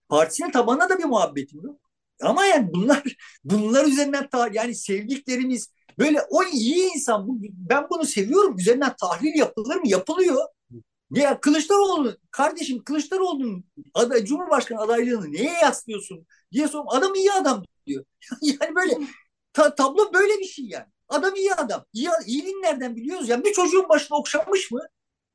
[0.10, 1.80] Partisine tabanına da bir muhabbetim yok.
[2.21, 3.04] Ama yani bunlar
[3.43, 9.39] bunlar üzerinden ta, yani sevdiklerimiz böyle o iyi insan bu, ben bunu seviyorum üzerinden tahlil
[9.39, 9.88] yapılır mı?
[9.88, 10.45] Yapılıyor.
[11.12, 16.86] Ya Kılıçdaroğlu kardeşim Kılıçdaroğlu'nun aday, Cumhurbaşkanı adaylığını neye yaslıyorsun diye sorum.
[16.89, 18.06] Adam iyi adam diyor.
[18.41, 18.99] yani böyle
[19.54, 20.86] ta, tablo böyle bir şey yani.
[21.10, 21.86] Adam iyi adam.
[21.93, 23.30] İyi, iyiliğini nereden biliyoruz?
[23.30, 24.82] Yani bir çocuğun başına okşamış mı?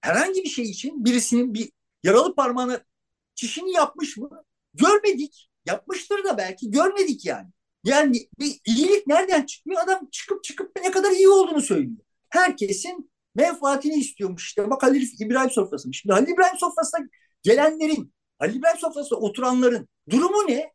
[0.00, 2.80] Herhangi bir şey için birisinin bir yaralı parmağına
[3.34, 4.30] çişini yapmış mı?
[4.74, 5.50] Görmedik.
[5.66, 7.48] Yapmıştır da belki görmedik yani.
[7.84, 9.82] Yani bir iyilik nereden çıkıyor?
[9.84, 11.96] Adam çıkıp çıkıp ne kadar iyi olduğunu söylüyor.
[12.28, 14.70] Herkesin menfaatini istiyormuş işte.
[14.70, 15.92] Bak Halil İbrahim sofrası.
[15.92, 17.06] Şimdi Halil İbrahim sofrasına
[17.42, 20.72] gelenlerin, Halil İbrahim sofrasına oturanların durumu ne?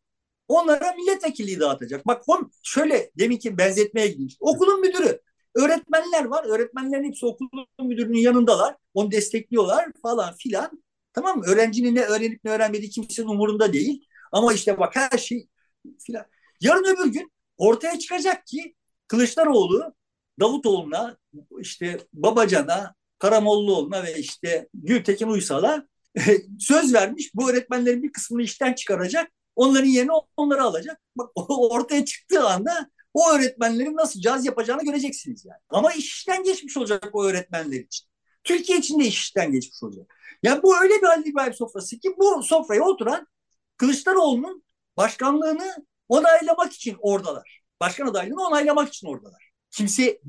[0.47, 2.07] Onlara milletvekilliği dağıtacak.
[2.07, 4.31] Bak on şöyle deminki benzetmeye gideyim.
[4.39, 5.21] Okulun müdürü,
[5.55, 6.43] öğretmenler var.
[6.43, 8.75] Öğretmenlerin hepsi okulun müdürünün yanındalar.
[8.93, 10.83] Onu destekliyorlar falan filan.
[11.13, 11.43] Tamam mı?
[11.47, 14.05] Öğrencinin ne öğrenip ne öğrenmediği kimsenin umurunda değil.
[14.31, 15.47] Ama işte bak her şey
[15.99, 16.25] filan.
[16.61, 18.75] Yarın öbür gün ortaya çıkacak ki
[19.07, 19.93] Kılıçdaroğlu
[20.39, 21.17] Davutoğlu'na
[21.59, 25.87] işte Babacan'a Karamollaoğlu'na ve işte Gültekin Uysal'a
[26.59, 27.31] söz vermiş.
[27.35, 29.31] Bu öğretmenlerin bir kısmını işten çıkaracak.
[29.55, 31.01] Onların yerine onları alacak.
[31.15, 35.59] Bak ortaya çıktığı anda o öğretmenlerin nasıl caz yapacağını göreceksiniz yani.
[35.69, 38.07] Ama iş işten geçmiş olacak o öğretmenler için.
[38.43, 40.15] Türkiye için de iş işten geçmiş olacak.
[40.43, 43.27] Yani bu öyle bir Halil İbrahim sofrası ki bu sofraya oturan
[43.77, 44.63] Kılıçdaroğlu'nun
[44.97, 47.61] başkanlığını onaylamak için oradalar.
[47.81, 49.51] Başkan adaylığını onaylamak için oradalar.
[49.71, 50.21] Kimse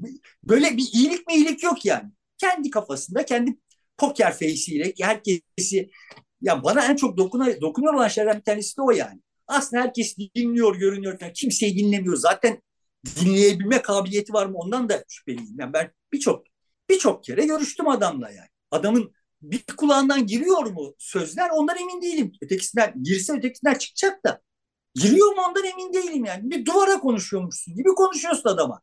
[0.45, 2.11] böyle bir iyilik mi iyilik yok yani.
[2.39, 3.59] Kendi kafasında, kendi
[3.97, 5.91] poker face'iyle herkesi
[6.41, 9.21] ya bana en çok dokuna, dokunuyor olan şeylerden bir tanesi de o yani.
[9.47, 11.19] Aslında herkes dinliyor, görünüyor.
[11.21, 12.17] Yani kimseyi dinlemiyor.
[12.17, 12.63] Zaten
[13.21, 15.57] dinleyebilme kabiliyeti var mı ondan da şüpheliyim.
[15.59, 16.45] Yani ben birçok
[16.91, 18.49] birçok kere görüştüm adamla yani.
[18.71, 22.33] Adamın bir kulağından giriyor mu sözler ondan emin değilim.
[22.43, 24.41] Ötekisinden girse ötekisinden çıkacak da
[24.95, 26.51] giriyor mu ondan emin değilim yani.
[26.51, 28.81] Bir duvara konuşuyormuşsun gibi konuşuyorsun adama.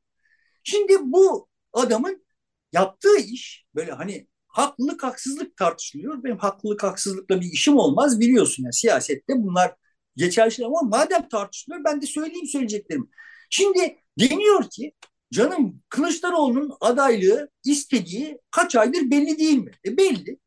[0.64, 2.26] Şimdi bu adamın
[2.74, 6.24] yaptığı iş böyle hani haklılık haksızlık tartışılıyor.
[6.24, 9.76] Benim haklılık haksızlıkla bir işim olmaz biliyorsun yani siyasette bunlar
[10.16, 13.10] geçerli ama madem tartışılıyor ben de söyleyeyim söyleyeceklerim.
[13.50, 14.94] Şimdi deniyor ki
[15.34, 19.72] canım Kılıçdaroğlu'nun adaylığı istediği kaç aydır belli değil mi?
[19.86, 20.40] E belli.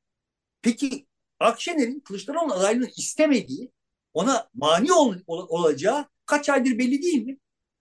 [0.62, 1.06] Peki
[1.40, 3.72] Akşener'in Kılıçdaroğlu'nun adaylığını istemediği
[4.14, 7.38] ona mani ol, ol, olacağı kaç aydır belli değil mi?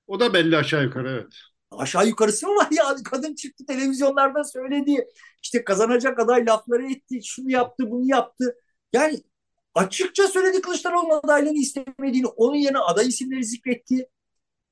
[0.07, 1.33] O da belli aşağı yukarı evet.
[1.71, 2.95] Aşağı yukarısı mı var ya?
[3.05, 5.07] Kadın çıktı televizyonlarda söyledi.
[5.43, 7.19] İşte kazanacak aday lafları etti.
[7.23, 8.55] Şunu yaptı, bunu yaptı.
[8.93, 9.19] Yani
[9.75, 12.27] açıkça söyledi Kılıçdaroğlu'nun adaylığını istemediğini.
[12.27, 14.07] Onun yerine aday isimleri zikretti.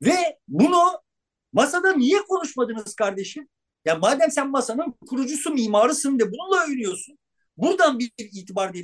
[0.02, 1.03] Ve bunu
[1.54, 3.48] masada niye konuşmadınız kardeşim?
[3.86, 7.18] Ya madem sen masanın kurucusu, mimarısın de bununla övünüyorsun.
[7.58, 8.84] Buradan bir itibar diye.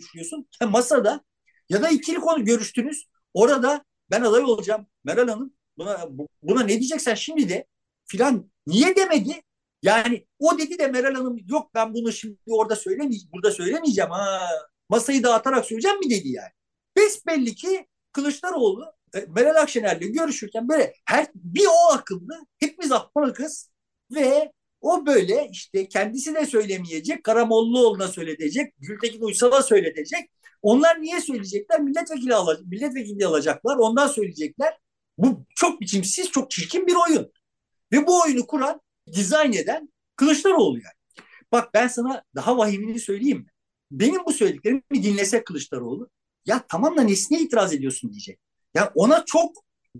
[0.61, 1.23] Ya masada
[1.69, 3.05] ya da ikili konu görüştünüz.
[3.33, 4.87] Orada ben aday olacağım.
[5.03, 6.07] Meral Hanım buna,
[6.43, 7.65] buna ne diyeceksen şimdi de
[8.05, 9.41] filan niye demedi?
[9.83, 14.49] Yani o dedi de Meral Hanım yok ben bunu şimdi orada söylemeyeceğim, burada söylemeyeceğim ha.
[14.89, 16.51] Masayı dağıtarak söyleyeceğim mi dedi yani.
[16.97, 18.85] Besbelli ki Kılıçdaroğlu
[19.27, 23.69] Meral Akşener'le görüşürken böyle her bir o akıllı hepimiz ahmakız
[24.15, 30.29] ve o böyle işte kendisi de söylemeyecek, Karamollaoğlu'na söyletecek, Gültekin Uysal'a söyletecek.
[30.61, 31.81] Onlar niye söyleyecekler?
[31.81, 34.77] Milletvekili alacak, milletvekili alacaklar, ondan söyleyecekler.
[35.17, 37.31] Bu çok biçimsiz, çok çirkin bir oyun.
[37.91, 38.81] Ve bu oyunu kuran,
[39.13, 41.25] dizayn eden Kılıçdaroğlu yani.
[41.51, 43.51] Bak ben sana daha vahimini söyleyeyim mi?
[43.91, 46.09] Benim bu söylediklerimi dinlese Kılıçdaroğlu.
[46.45, 48.39] Ya tamam da nesine itiraz ediyorsun diyecek.
[48.73, 49.51] Ya ona çok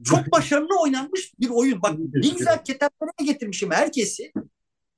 [0.03, 1.81] çok başarılı oynanmış bir oyun.
[1.81, 4.31] Bak ne güzel kitaplara getirmişim herkesi.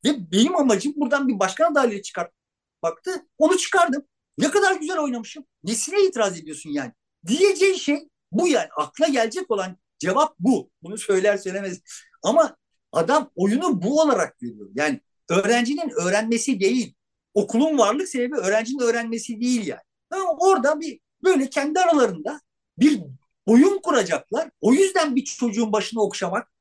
[0.06, 3.26] Ve benim amacım buradan bir başkan adaylığı çıkartmaktı.
[3.38, 4.04] Onu çıkardım.
[4.38, 5.46] Ne kadar güzel oynamışım.
[5.64, 6.92] Nesine itiraz ediyorsun yani?
[7.28, 8.68] Diyeceği şey bu yani.
[8.78, 10.70] Akla gelecek olan cevap bu.
[10.84, 11.82] Bunu söyler söylemez.
[12.24, 12.58] Ama
[12.92, 14.70] adam oyunu bu olarak görüyor.
[14.76, 16.96] Yani öğrencinin öğrenmesi değil.
[17.34, 19.82] Okulun varlık sebebi öğrencinin öğrenmesi değil yani.
[20.10, 22.42] Ama orada bir böyle kendi aralarında
[22.80, 23.02] bir
[23.46, 24.50] oyun kuracaklar.
[24.62, 26.52] O yüzden bir çocuğun başını okşamak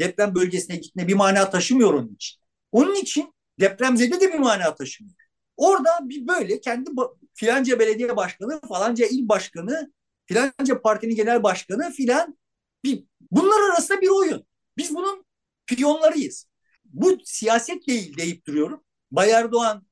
[0.00, 2.40] deprem bölgesine gitme bir mana taşımıyor onun için.
[2.72, 5.16] Onun için depremzede de bir mana taşımıyor.
[5.56, 6.90] Orada bir böyle kendi
[7.34, 9.92] filanca belediye başkanı, falanca il başkanı,
[10.26, 12.38] filanca partinin genel başkanı filan
[12.84, 14.46] bir, bunlar arasında bir oyun.
[14.76, 15.24] Biz bunun
[15.66, 16.46] piyonlarıyız.
[16.84, 18.84] Bu siyaset değil deyip duruyorum.
[19.10, 19.86] Bay Erdoğan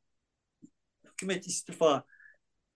[1.05, 2.05] hükümet istifa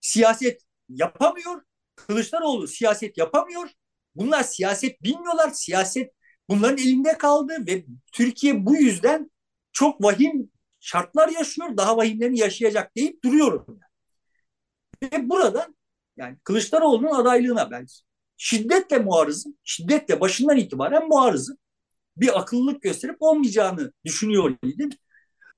[0.01, 1.61] siyaset yapamıyor.
[2.07, 3.69] Kılıçdaroğlu siyaset yapamıyor.
[4.15, 5.49] Bunlar siyaset bilmiyorlar.
[5.53, 6.11] Siyaset
[6.49, 9.31] bunların elinde kaldı ve Türkiye bu yüzden
[9.71, 11.77] çok vahim şartlar yaşıyor.
[11.77, 13.79] Daha vahimlerini yaşayacak deyip duruyorum.
[15.03, 15.75] Ve buradan
[16.17, 17.85] yani Kılıçdaroğlu'nun adaylığına ben
[18.37, 19.57] şiddetle muarızım.
[19.63, 21.57] Şiddetle başından itibaren muarızım.
[22.17, 24.89] Bir akıllılık gösterip olmayacağını düşünüyor idim.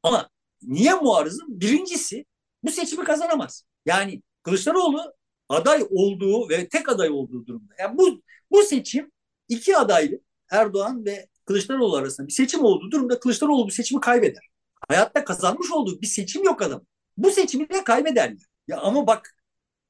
[0.04, 0.30] Ama
[0.62, 1.46] niye muarızım?
[1.50, 2.26] Birincisi
[2.64, 3.66] bu seçimi kazanamaz.
[3.86, 5.14] Yani Kılıçdaroğlu
[5.54, 7.74] aday olduğu ve tek aday olduğu durumda.
[7.80, 9.12] Yani bu bu seçim
[9.50, 10.20] iki adaylı
[10.52, 14.50] Erdoğan ve Kılıçdaroğlu arasında bir seçim olduğu durumda Kılıçdaroğlu bu seçimi kaybeder.
[14.90, 16.86] Hayatta kazanmış olduğu bir seçim yok adam.
[17.18, 18.36] Bu seçimi de kaybeder.
[18.68, 19.38] Ya ama bak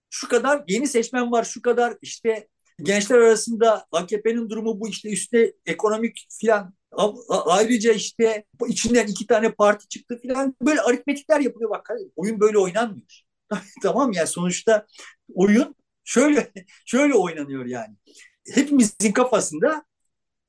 [0.09, 2.47] şu kadar yeni seçmen var, şu kadar işte
[2.83, 6.73] gençler arasında AKP'nin durumu bu işte üstte ekonomik filan
[7.29, 13.21] ayrıca işte içinden iki tane parti çıktı filan böyle aritmetikler yapılıyor bak oyun böyle oynanmıyor.
[13.83, 14.87] tamam ya yani sonuçta
[15.35, 16.51] oyun şöyle
[16.85, 17.95] şöyle oynanıyor yani.
[18.53, 19.85] Hepimizin kafasında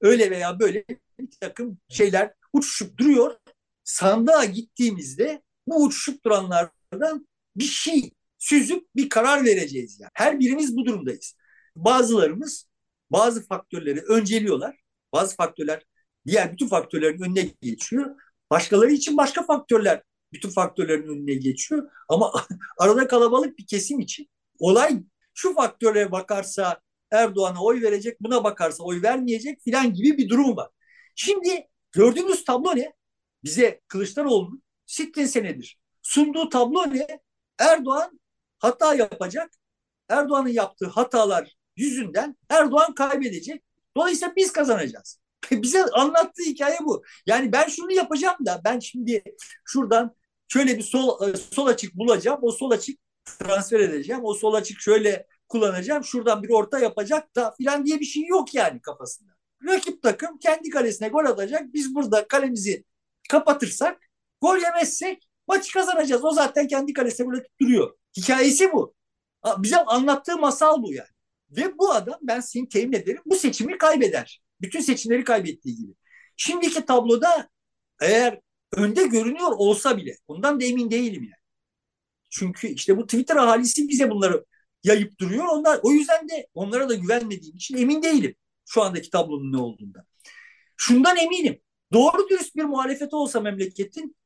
[0.01, 0.85] öyle veya böyle
[1.21, 3.37] bir takım şeyler uçuşup duruyor.
[3.85, 10.11] Sandığa gittiğimizde bu uçuşup duranlardan bir şey süzüp bir karar vereceğiz yani.
[10.15, 11.37] Her birimiz bu durumdayız.
[11.77, 12.69] Bazılarımız
[13.11, 14.77] bazı faktörleri önceliyorlar.
[15.13, 15.87] Bazı faktörler
[16.27, 18.17] diğer bütün faktörlerin önüne geçiyor.
[18.51, 21.91] Başkaları için başka faktörler bütün faktörlerin önüne geçiyor.
[22.09, 22.33] Ama
[22.79, 25.03] arada kalabalık bir kesim için olay
[25.35, 30.71] şu faktöre bakarsa Erdoğan'a oy verecek, buna bakarsa oy vermeyecek filan gibi bir durum var.
[31.15, 32.93] Şimdi gördüğümüz tablo ne?
[33.45, 37.21] Bize Kılıçdaroğlu'nun sittin senedir sunduğu tablo ne?
[37.59, 38.21] Erdoğan
[38.59, 39.51] hata yapacak.
[40.09, 43.63] Erdoğan'ın yaptığı hatalar yüzünden Erdoğan kaybedecek.
[43.97, 45.21] Dolayısıyla biz kazanacağız.
[45.51, 47.03] Bize anlattığı hikaye bu.
[47.27, 49.23] Yani ben şunu yapacağım da ben şimdi
[49.65, 50.17] şuradan
[50.49, 52.39] şöyle bir sol, e, sol açık bulacağım.
[52.43, 54.21] O sol açık transfer edeceğim.
[54.25, 56.05] O sol açık şöyle kullanacağım.
[56.05, 59.33] Şuradan bir orta yapacak da filan diye bir şey yok yani kafasında.
[59.67, 61.75] Rakip takım kendi kalesine gol atacak.
[61.75, 62.85] Biz burada kalemizi
[63.31, 64.01] kapatırsak,
[64.41, 66.25] gol yemezsek maçı kazanacağız.
[66.25, 67.95] O zaten kendi kalesine atıp duruyor.
[68.17, 68.95] Hikayesi bu.
[69.59, 71.09] Bize anlattığı masal bu yani.
[71.51, 74.43] Ve bu adam ben seni temin ederim bu seçimi kaybeder.
[74.61, 75.95] Bütün seçimleri kaybettiği gibi.
[76.37, 77.49] Şimdiki tabloda
[78.01, 78.41] eğer
[78.73, 81.44] önde görünüyor olsa bile bundan da emin değilim yani.
[82.35, 84.45] Çünkü işte bu Twitter ahalisi bize bunları
[84.85, 85.45] yayıp duruyor.
[85.45, 88.35] Onlar o yüzden de onlara da güvenmediğim için emin değilim
[88.67, 90.05] şu andaki tablonun ne olduğunda.
[90.77, 91.61] Şundan eminim.
[91.93, 94.17] Doğru dürüst bir muhalefeti olsa memleketin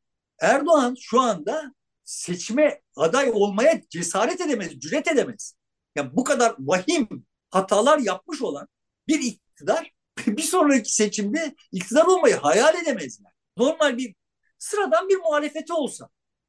[0.41, 5.55] Erdoğan şu anda seçime aday olmaya cesaret edemez, cüret edemez.
[5.97, 8.69] Yani bu kadar vahim hatalar yapmış olan
[9.09, 9.93] bir iktidar
[10.27, 13.33] bir sonraki seçimde iktidar olmayı hayal edemezler.
[13.57, 14.15] Normal bir
[14.59, 16.09] sıradan bir muhalefeti olsa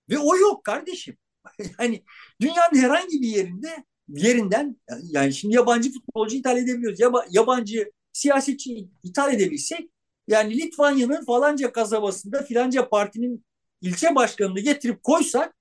[0.09, 1.17] ve o yok kardeşim.
[1.79, 2.03] yani
[2.41, 6.99] dünyanın herhangi bir yerinde yerinden yani şimdi yabancı futbolcu ithal edebiliyoruz.
[6.99, 9.89] Yaba, yabancı siyasetçi ithal edebilsek
[10.27, 13.45] yani Litvanya'nın falanca kasabasında filanca partinin
[13.81, 15.55] ilçe başkanını getirip koysak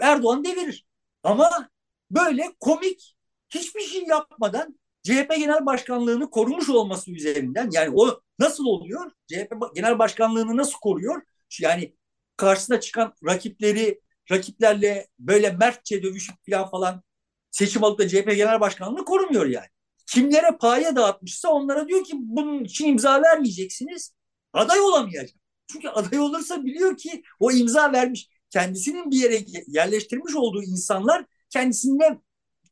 [0.00, 0.86] Erdoğan devirir.
[1.22, 1.68] Ama
[2.10, 3.16] böyle komik
[3.48, 9.10] hiçbir şey yapmadan CHP Genel Başkanlığını korumuş olması üzerinden yani o nasıl oluyor?
[9.26, 11.22] CHP Genel Başkanlığını nasıl koruyor?
[11.60, 11.96] Yani
[12.36, 17.02] karşısına çıkan rakipleri rakiplerle böyle mertçe dövüşüp falan falan
[17.50, 19.66] seçim alıp da CHP Genel Başkanlığını korumuyor yani.
[20.06, 24.14] Kimlere paye dağıtmışsa onlara diyor ki bunun için imza vermeyeceksiniz.
[24.52, 25.30] Aday olamayacak.
[25.72, 32.18] Çünkü aday olursa biliyor ki o imza vermiş kendisinin bir yere yerleştirmiş olduğu insanlar kendisine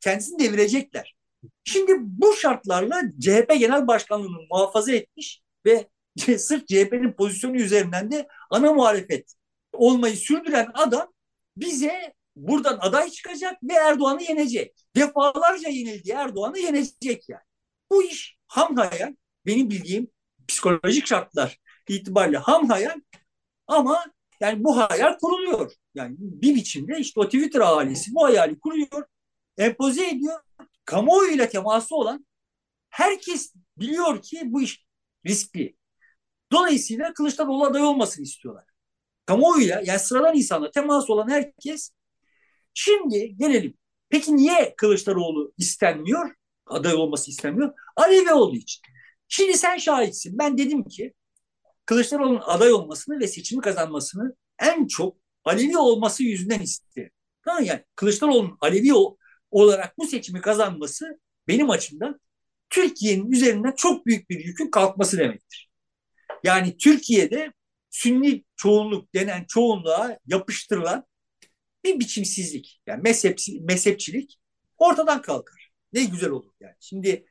[0.01, 1.15] kendisini devirecekler.
[1.63, 5.87] Şimdi bu şartlarla CHP Genel Başkanlığı'nı muhafaza etmiş ve
[6.37, 9.33] sırf CHP'nin pozisyonu üzerinden de ana muhalefet
[9.73, 11.13] olmayı sürdüren adam
[11.61, 14.75] bize buradan aday çıkacak ve Erdoğan'ı yenecek.
[14.95, 17.43] Defalarca yenildiği Erdoğan'ı yenecek yani.
[17.91, 19.15] Bu iş ham hayal.
[19.45, 20.11] Benim bildiğim
[20.47, 23.01] psikolojik şartlar itibariyle ham hayal
[23.67, 24.05] ama
[24.39, 25.71] yani bu hayal kuruluyor.
[25.95, 29.05] Yani bir biçimde işte o Twitter ailesi bu hayali kuruyor,
[29.57, 30.39] empoze ediyor.
[30.85, 32.25] Kamuoyuyla teması olan
[32.89, 34.85] herkes biliyor ki bu iş
[35.27, 35.77] riskli.
[36.51, 38.65] Dolayısıyla Kılıçdaroğlu aday olmasını istiyorlar.
[39.27, 41.91] Kamuoyuyla yani sıradan insanla temas olan herkes
[42.73, 43.73] şimdi gelelim.
[44.09, 46.35] Peki niye Kılıçdaroğlu istenmiyor?
[46.65, 47.73] Aday olması istenmiyor.
[47.95, 48.81] Alevi olduğu için.
[49.27, 50.37] Şimdi sen şahitsin.
[50.37, 51.13] Ben dedim ki
[51.85, 57.11] Kılıçdaroğlu'nun aday olmasını ve seçimi kazanmasını en çok Alevi olması yüzünden isterim.
[57.45, 58.91] Tamam yani Kılıçdaroğlu'nun Alevi
[59.51, 62.19] olarak bu seçimi kazanması benim açımdan
[62.69, 65.69] Türkiye'nin üzerinden çok büyük bir yükün kalkması demektir.
[66.43, 67.53] Yani Türkiye'de
[67.97, 71.05] Sünni çoğunluk denen çoğunluğa yapıştırılan
[71.83, 74.39] bir biçimsizlik, yani mezhep, mezhepçilik
[74.77, 75.71] ortadan kalkar.
[75.93, 76.75] Ne güzel olur yani.
[76.79, 77.25] Şimdi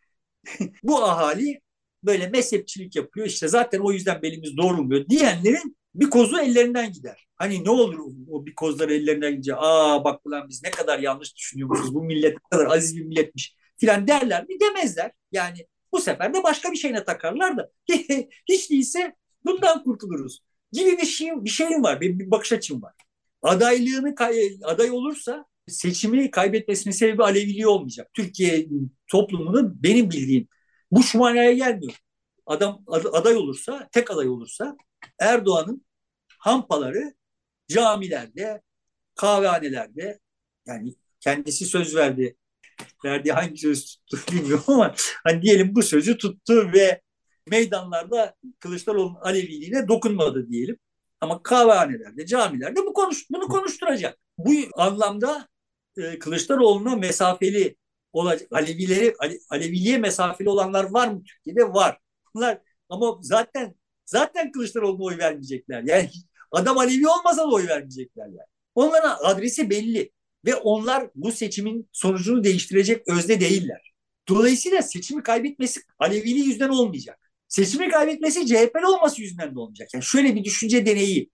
[0.83, 1.61] bu ahali
[2.03, 3.27] böyle mezhepçilik yapıyor.
[3.27, 7.27] İşte zaten o yüzden belimiz doğrulmuyor diyenlerin bir kozu ellerinden gider.
[7.37, 7.99] Hani ne olur
[8.31, 12.33] o bir kozlar ellerinden gidince aa bak ulan biz ne kadar yanlış düşünüyormuşuz bu millet
[12.35, 15.13] ne kadar aziz bir milletmiş filan derler mi demezler.
[15.33, 17.71] Yani bu sefer de başka bir şeyine takarlar da
[18.49, 20.41] hiç değilse bundan kurtuluruz
[20.73, 22.95] gibi bir şey bir şeyim var, bir, bir bakış açım var.
[23.43, 24.15] Adaylığını
[24.65, 28.11] aday olursa seçimi kaybetmesinin sebebi Aleviliği olmayacak.
[28.15, 28.67] Türkiye
[29.11, 30.49] toplumunu benim bildiğim
[30.91, 31.93] bu şu gelmiyor.
[32.47, 34.77] Adam aday olursa, tek aday olursa
[35.19, 35.87] Erdoğan'ın
[36.39, 37.15] hampaları
[37.69, 38.63] camilerde,
[39.15, 40.21] kahvehanelerde
[40.67, 42.37] yani kendisi söz verdi.
[43.05, 47.01] Verdiği hangi söz tuttu bilmiyorum ama hani diyelim bu sözü tuttu ve
[47.47, 50.79] meydanlarda Kılıçdaroğlu'nun Aleviliğine dokunmadı diyelim.
[51.21, 54.19] Ama kahvehanelerde, camilerde bu konuş, bunu konuşturacak.
[54.39, 55.49] Bu anlamda
[55.97, 57.77] e, Kılıçdaroğlu'na mesafeli
[58.13, 58.49] olacak.
[58.53, 61.73] Alevileri, Ale, Aleviliğe mesafeli olanlar var mı Türkiye'de?
[61.73, 61.99] Var.
[62.35, 65.83] Bunlar ama zaten zaten Kılıçdaroğlu'na oy vermeyecekler.
[65.83, 66.11] Yani
[66.53, 68.49] adam Alevi olmasa da oy vermeyecekler yani.
[68.75, 70.11] Onların adresi belli
[70.45, 73.93] ve onlar bu seçimin sonucunu değiştirecek özde değiller.
[74.29, 77.26] Dolayısıyla seçimi kaybetmesi Aleviliği yüzden olmayacak.
[77.49, 79.89] Seçimi kaybetmesi CHP'li olması yüzünden de olmayacak.
[79.95, 81.31] Yani şöyle bir düşünce deneyi.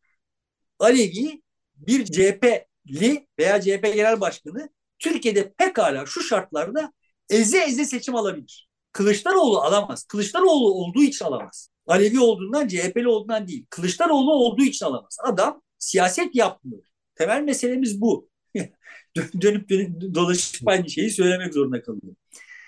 [0.78, 1.42] Alevi
[1.76, 6.92] bir CHP'li veya CHP Genel Başkanı Türkiye'de pekala şu şartlarda
[7.30, 8.68] eze eze seçim alabilir.
[8.92, 10.04] Kılıçdaroğlu alamaz.
[10.04, 11.70] Kılıçdaroğlu olduğu için alamaz.
[11.86, 13.66] Alevi olduğundan, CHP'li olduğundan değil.
[13.70, 15.16] Kılıçdaroğlu olduğu için alamaz.
[15.24, 16.82] Adam siyaset yapmıyor.
[17.14, 18.28] Temel meselemiz bu.
[19.16, 22.14] dönüp dönüp dolaşıp aynı şeyi söylemek zorunda kalıyor.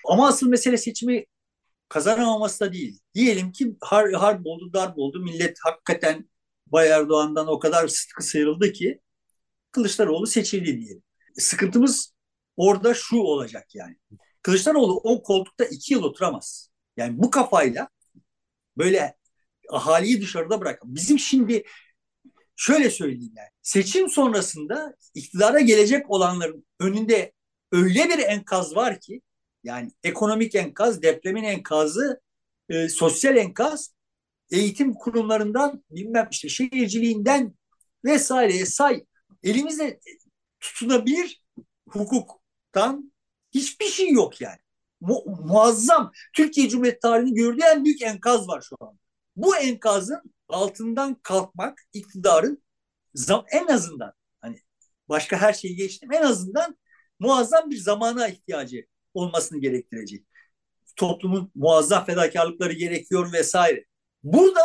[0.05, 1.25] Ama asıl mesele seçimi
[1.89, 2.99] kazanamaması da değil.
[3.15, 5.19] Diyelim ki har, harp oldu, darp oldu.
[5.19, 6.29] Millet hakikaten
[6.67, 9.01] Bay Erdoğan'dan o kadar sıkı sıyrıldı ki
[9.71, 11.03] Kılıçdaroğlu seçildi diyelim.
[11.37, 12.13] Sıkıntımız
[12.57, 13.97] orada şu olacak yani.
[14.41, 16.69] Kılıçdaroğlu o koltukta iki yıl oturamaz.
[16.97, 17.89] Yani bu kafayla
[18.77, 19.15] böyle
[19.69, 20.81] ahaliyi dışarıda bırak.
[20.85, 21.63] Bizim şimdi
[22.55, 23.49] şöyle söyleyeyim yani.
[23.61, 27.33] Seçim sonrasında iktidara gelecek olanların önünde
[27.71, 29.21] öyle bir enkaz var ki
[29.63, 32.21] yani ekonomik enkaz, depremin enkazı,
[32.69, 33.93] e, sosyal enkaz,
[34.51, 37.55] eğitim kurumlarından bilmem işte şehirciliğinden
[38.05, 39.05] vesaireye say.
[39.43, 39.99] Elimizde
[40.59, 41.43] tutunabilir
[41.89, 43.13] hukuktan
[43.53, 44.59] hiçbir şey yok yani.
[45.01, 46.11] Mu muazzam.
[46.33, 48.99] Türkiye Cumhuriyeti tarihini gördüğü en büyük enkaz var şu an.
[49.35, 52.63] Bu enkazın altından kalkmak iktidarın
[53.51, 54.59] en azından hani
[55.09, 56.77] başka her şeyi geçtim en azından
[57.19, 60.25] muazzam bir zamana ihtiyacı olmasını gerektirecek.
[60.95, 63.85] Toplumun muazzam fedakarlıkları gerekiyor vesaire.
[64.23, 64.61] Burada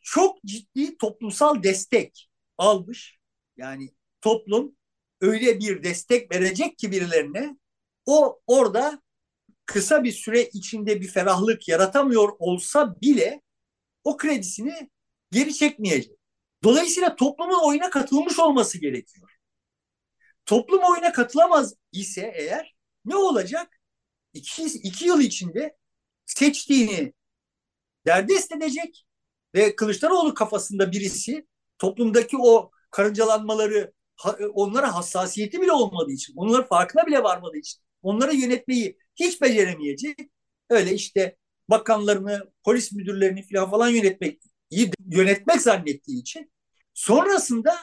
[0.00, 3.18] çok ciddi toplumsal destek almış.
[3.56, 4.76] Yani toplum
[5.20, 7.56] öyle bir destek verecek ki birilerine
[8.06, 9.02] o orada
[9.66, 13.42] kısa bir süre içinde bir ferahlık yaratamıyor olsa bile
[14.04, 14.90] o kredisini
[15.30, 16.18] geri çekmeyecek.
[16.64, 19.30] Dolayısıyla toplumun oyuna katılmış olması gerekiyor.
[20.46, 23.77] Toplum oyuna katılamaz ise eğer ne olacak?
[24.38, 25.76] İki, iki yıl içinde
[26.26, 27.12] seçtiğini
[28.06, 29.06] derdest edecek
[29.54, 31.46] ve Kılıçdaroğlu kafasında birisi
[31.78, 33.92] toplumdaki o karıncalanmaları
[34.54, 40.18] onlara hassasiyeti bile olmadığı için, onların farkına bile varmadığı için onları yönetmeyi hiç beceremeyecek.
[40.70, 41.36] Öyle işte
[41.70, 44.42] bakanlarını, polis müdürlerini falan falan yönetmek
[45.06, 46.52] yönetmek zannettiği için
[46.94, 47.78] sonrasında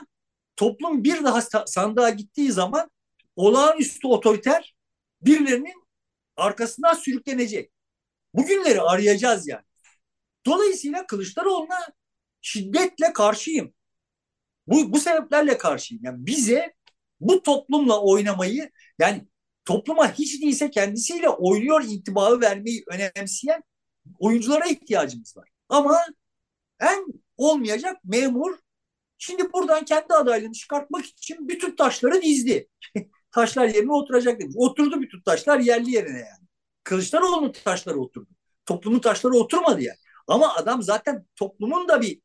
[0.55, 2.91] toplum bir daha sandığa gittiği zaman
[3.35, 4.75] olağanüstü otoriter
[5.21, 5.84] birilerinin
[6.37, 7.71] arkasından sürüklenecek.
[8.33, 9.63] Bugünleri arayacağız yani.
[10.45, 11.79] Dolayısıyla Kılıçdaroğlu'na
[12.41, 13.73] şiddetle karşıyım.
[14.67, 16.03] Bu, bu sebeplerle karşıyım.
[16.05, 16.73] Yani bize
[17.19, 19.27] bu toplumla oynamayı yani
[19.65, 23.63] topluma hiç değilse kendisiyle oynuyor intibağı vermeyi önemseyen
[24.19, 25.49] oyunculara ihtiyacımız var.
[25.69, 25.99] Ama
[26.79, 27.05] en
[27.37, 28.57] olmayacak memur
[29.17, 32.67] şimdi buradan kendi adaylığını çıkartmak için bütün taşları dizdi.
[33.35, 34.55] taşlar yerine oturacak demiş.
[34.57, 36.47] Oturdu bütün taşlar yerli yerine yani.
[36.83, 38.29] Kılıçdaroğlu'nun taşları oturdu.
[38.65, 39.97] Toplumun taşları oturmadı yani.
[40.27, 42.21] Ama adam zaten toplumun da bir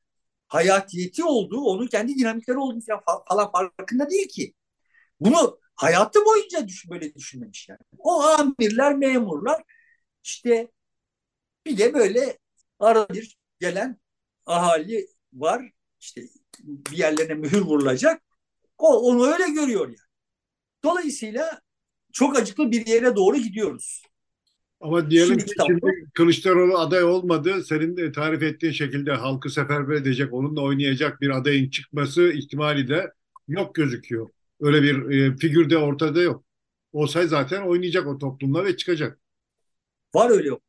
[0.49, 2.81] hayatiyeti olduğu, onun kendi dinamikleri olduğu
[3.29, 4.55] falan farkında değil ki.
[5.21, 7.81] Bunu hayatı boyunca düşün, böyle düşünmemiş yani.
[7.99, 9.63] O amirler, memurlar
[10.25, 10.71] işte
[11.67, 12.39] bir de böyle
[12.79, 14.01] arada bir gelen
[14.47, 15.63] ahali var.
[16.01, 16.23] İşte
[16.65, 18.23] bir yerlerine mühür vurulacak.
[18.79, 20.10] O onu öyle görüyor yani.
[20.85, 21.61] Dolayısıyla
[22.13, 24.03] çok acıklı bir yere doğru gidiyoruz.
[24.81, 25.81] Ama diyelim ki şimdi
[26.15, 27.65] Kılıçdaroğlu aday olmadı.
[27.65, 33.13] Senin de tarif ettiğin şekilde halkı seferber edecek, onunla oynayacak bir adayın çıkması ihtimali de
[33.49, 34.29] yok gözüküyor.
[34.61, 36.45] Öyle bir e, figür de ortada yok.
[36.93, 39.21] Olsaydı zaten oynayacak o toplumla ve çıkacak.
[40.15, 40.63] Var öyle yok.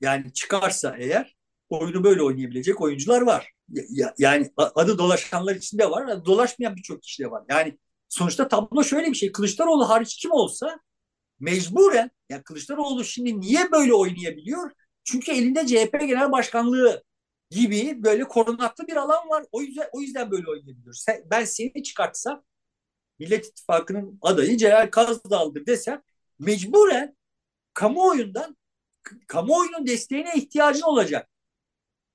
[0.00, 1.36] Yani çıkarsa eğer
[1.68, 3.52] oyunu böyle oynayabilecek oyuncular var.
[3.68, 7.42] Ya, yani adı dolaşanlar içinde var, dolaşmayan birçok kişi de var.
[7.50, 7.78] Yani
[8.14, 9.32] sonuçta tablo şöyle bir şey.
[9.32, 10.80] Kılıçdaroğlu hariç kim olsa
[11.40, 14.70] mecburen ya Kılıçdaroğlu şimdi niye böyle oynayabiliyor?
[15.04, 17.02] Çünkü elinde CHP Genel Başkanlığı
[17.50, 19.44] gibi böyle korunaklı bir alan var.
[19.52, 20.94] O yüzden o yüzden böyle oynayabiliyor.
[21.30, 22.44] ben seni çıkartsam
[23.18, 26.02] Millet İttifakı'nın adayı Celal Kazdağ'dır desem
[26.38, 27.16] mecburen
[27.74, 28.56] kamuoyundan
[29.28, 31.28] kamuoyunun desteğine ihtiyacın olacak.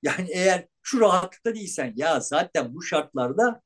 [0.02, 3.62] Yani eğer şu rahatlıkta değilsen ya zaten bu şartlarda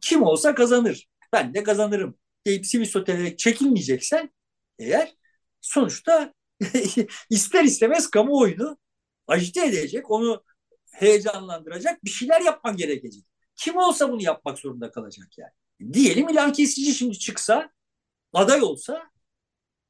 [0.00, 1.08] kim olsa kazanır.
[1.36, 4.30] Ben de kazanırım deyip sivil sotelerek çekilmeyeceksen
[4.78, 5.14] eğer
[5.60, 6.34] sonuçta
[7.30, 8.78] ister istemez kamuoyunu
[9.26, 10.44] agite edecek, onu
[10.92, 13.24] heyecanlandıracak bir şeyler yapman gerekecek.
[13.56, 15.92] Kim olsa bunu yapmak zorunda kalacak yani.
[15.92, 17.70] Diyelim ilan kesici şimdi çıksa,
[18.32, 19.10] aday olsa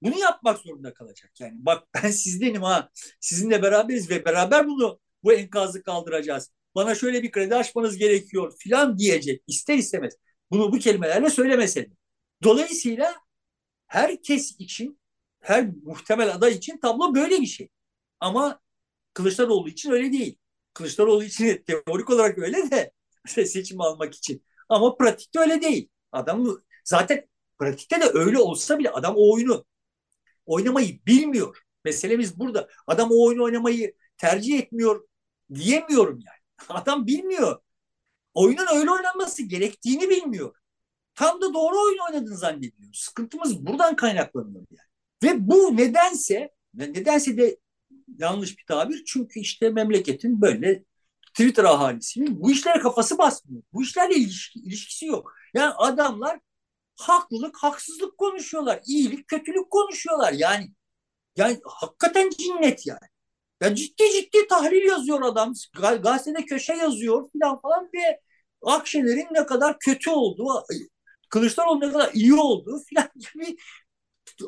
[0.02, 1.40] bunu yapmak zorunda kalacak.
[1.40, 2.90] Yani bak ben sizdenim ha,
[3.20, 6.50] sizinle beraberiz ve beraber bunu bu enkazı kaldıracağız.
[6.74, 10.14] Bana şöyle bir kredi açmanız gerekiyor filan diyecek ister istemez.
[10.50, 11.88] Bunu bu kelimelerle söylemese
[12.42, 13.14] Dolayısıyla
[13.86, 15.00] herkes için,
[15.40, 17.68] her muhtemel aday için tablo böyle bir şey.
[18.20, 18.60] Ama
[19.14, 20.38] Kılıçdaroğlu için öyle değil.
[20.74, 22.92] Kılıçdaroğlu için teorik olarak öyle de
[23.46, 24.44] seçim almak için.
[24.68, 25.88] Ama pratikte öyle değil.
[26.12, 27.28] Adam zaten
[27.58, 29.64] pratikte de öyle olsa bile adam o oyunu
[30.46, 31.62] oynamayı bilmiyor.
[31.84, 32.68] Meselemiz burada.
[32.86, 35.08] Adam o oyunu oynamayı tercih etmiyor
[35.54, 36.40] diyemiyorum yani.
[36.80, 37.60] Adam bilmiyor.
[38.36, 40.54] Oyunun öyle oynanması gerektiğini bilmiyor.
[41.14, 42.92] Tam da doğru oyun oynadığını zannediyor.
[42.94, 44.88] Sıkıntımız buradan kaynaklanıyor yani.
[45.22, 47.56] Ve bu nedense nedense de
[48.18, 49.04] yanlış bir tabir.
[49.06, 50.84] Çünkü işte memleketin böyle
[51.28, 53.62] Twitter ahalisinin bu işlere kafası basmıyor.
[53.72, 55.32] Bu işlerle ilişki, ilişkisi yok.
[55.54, 56.40] Yani adamlar
[56.96, 58.80] haklılık, haksızlık konuşuyorlar.
[58.86, 60.32] iyilik, kötülük konuşuyorlar.
[60.32, 60.70] Yani
[61.36, 63.08] yani hakikaten cinnet yani.
[63.60, 65.52] Ya ciddi ciddi tahlil yazıyor adam.
[66.02, 68.20] Gazetede köşe yazıyor falan falan ve
[68.66, 70.64] Akşener'in ne kadar kötü olduğu,
[71.30, 73.56] Kılıçdaroğlu ne kadar iyi olduğu falan gibi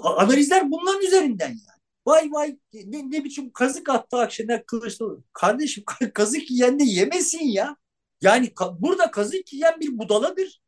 [0.02, 1.78] analizler bunların üzerinden yani.
[2.06, 5.24] Vay vay ne, ne biçim kazık attı Akşener Kılıçdaroğlu.
[5.32, 7.76] Kardeşim kazık yiyen de yemesin ya.
[8.20, 10.60] Yani ka, burada kazık yiyen bir budaladır.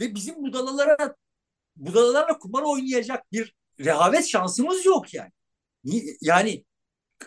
[0.00, 1.14] Ve bizim budalalara
[1.76, 5.32] budalalarla kumar oynayacak bir rehavet şansımız yok yani.
[6.20, 6.64] Yani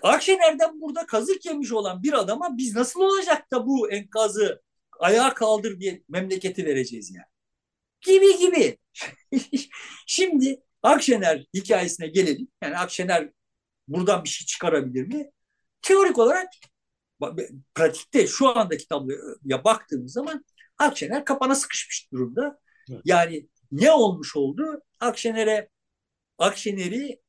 [0.01, 4.61] Akşener'den burada kazık yemiş olan bir adama biz nasıl olacak da bu enkazı
[4.99, 7.25] ayağa kaldır diye memleketi vereceğiz yani.
[8.01, 8.77] Gibi gibi.
[10.07, 12.47] Şimdi Akşener hikayesine gelelim.
[12.61, 13.29] Yani Akşener
[13.87, 15.31] buradan bir şey çıkarabilir mi?
[15.81, 16.47] Teorik olarak
[17.75, 20.45] pratikte şu andaki tabloya baktığımız zaman
[20.77, 22.59] Akşener kapana sıkışmış durumda.
[22.91, 23.01] Evet.
[23.05, 24.81] Yani ne olmuş oldu?
[24.99, 25.69] Akşener'e
[26.37, 27.21] Akşener'i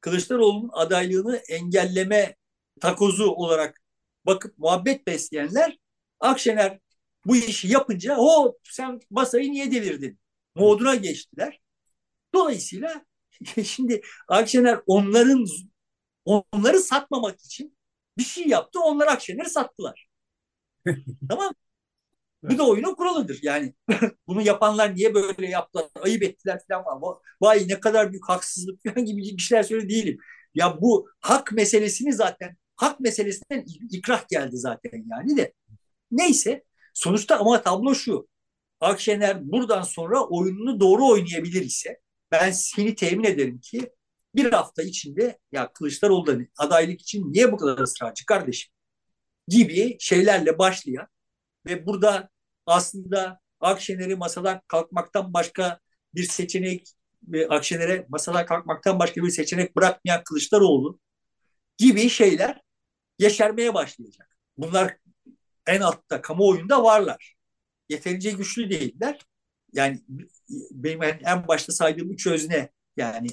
[0.00, 2.36] Kılıçdaroğlu'nun adaylığını engelleme
[2.80, 3.80] takozu olarak
[4.26, 5.78] bakıp muhabbet besleyenler
[6.20, 6.78] Akşener
[7.26, 10.18] bu işi yapınca o sen masayı niye devirdin
[10.54, 11.60] moduna geçtiler.
[12.34, 13.06] Dolayısıyla
[13.64, 15.46] şimdi Akşener onların
[16.24, 17.78] onları satmamak için
[18.18, 18.80] bir şey yaptı.
[18.80, 20.08] Onlar Akşener'i sattılar.
[21.28, 21.54] tamam
[22.42, 23.38] Bu da oyunun kuralıdır.
[23.42, 23.74] Yani
[24.26, 27.18] bunu yapanlar niye böyle yaptılar, ayıp ettiler falan var.
[27.40, 30.18] Vay ne kadar büyük haksızlık falan gibi bir şeyler söyle değilim.
[30.54, 35.52] Ya bu hak meselesini zaten, hak meselesinden ikrah geldi zaten yani de.
[36.10, 36.64] Neyse
[36.94, 38.28] sonuçta ama tablo şu.
[38.80, 43.90] Akşener buradan sonra oyununu doğru oynayabilir ise ben seni temin ederim ki
[44.34, 48.72] bir hafta içinde ya Kılıçdaroğlu da adaylık için niye bu kadar ısrarcı kardeşim
[49.48, 51.06] gibi şeylerle başlayan
[51.66, 52.30] ve burada
[52.66, 55.80] aslında Akşener'i masadan kalkmaktan başka
[56.14, 56.88] bir seçenek
[57.48, 60.98] Akşener'e masadan kalkmaktan başka bir seçenek bırakmayan Kılıçdaroğlu
[61.78, 62.60] gibi şeyler
[63.18, 64.36] yeşermeye başlayacak.
[64.56, 64.96] Bunlar
[65.66, 67.34] en altta kamuoyunda varlar.
[67.88, 69.20] Yeterince güçlü değiller.
[69.72, 70.00] Yani
[70.70, 73.28] benim en başta saydığım üç özne yani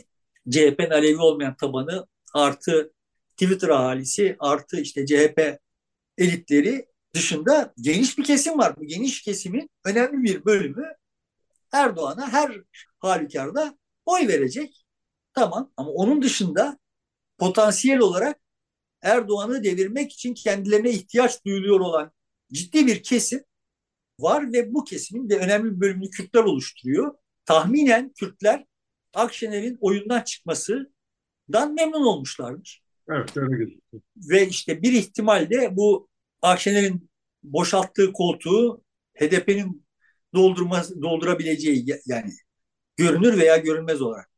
[0.49, 2.93] CHP'nin Alevi olmayan tabanı artı
[3.37, 5.59] Twitter ahalisi artı işte CHP
[6.17, 8.77] elitleri dışında geniş bir kesim var.
[8.77, 10.93] Bu geniş kesimin önemli bir bölümü
[11.71, 12.51] Erdoğan'a her
[12.99, 14.85] halükarda oy verecek.
[15.33, 16.79] Tamam ama onun dışında
[17.37, 18.39] potansiyel olarak
[19.01, 22.11] Erdoğan'ı devirmek için kendilerine ihtiyaç duyuluyor olan
[22.53, 23.43] ciddi bir kesim
[24.19, 27.15] var ve bu kesimin de önemli bir bölümünü Kürtler oluşturuyor.
[27.45, 28.65] Tahminen Kürtler
[29.13, 32.83] Akşener'in oyundan çıkmasından memnun olmuşlardır.
[33.09, 34.03] Evet öyle gözüküyor.
[34.17, 36.09] Ve işte bir ihtimalle bu
[36.41, 37.09] Akşener'in
[37.43, 38.83] boşalttığı koltuğu
[39.13, 39.85] HDP'nin
[40.33, 42.31] doldurma, doldurabileceği yani
[42.97, 44.29] görünür veya görünmez olarak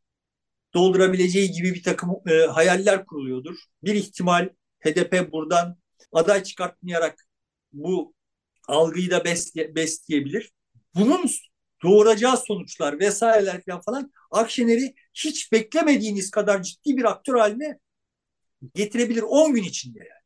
[0.74, 3.56] doldurabileceği gibi bir takım e, hayaller kuruluyordur.
[3.84, 4.50] Bir ihtimal
[4.80, 5.78] HDP buradan
[6.12, 7.26] aday çıkartmayarak
[7.74, 8.14] bu
[8.68, 10.52] algıyı da besle, besleyebilir.
[10.96, 11.30] Bunun
[11.84, 17.80] doğuracağı sonuçlar vesaireler falan Akşener'i hiç beklemediğiniz kadar ciddi bir aktör haline
[18.76, 20.22] getirebilir 10 gün içinde yani.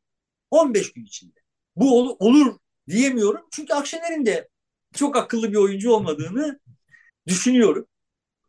[0.50, 1.40] 15 gün içinde.
[1.76, 3.40] Bu ol, olur diyemiyorum.
[3.52, 4.48] Çünkü Akşener'in de
[4.94, 6.60] çok akıllı bir oyuncu olmadığını
[7.26, 7.86] düşünüyorum.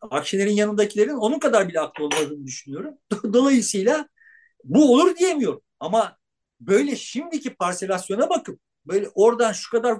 [0.01, 2.95] Akşener'in yanındakilerin onun kadar bile aklı olmadığını düşünüyorum.
[3.33, 4.09] Dolayısıyla
[4.63, 5.61] bu olur diyemiyorum.
[5.79, 6.17] Ama
[6.59, 9.99] böyle şimdiki parselasyona bakıp böyle oradan şu kadar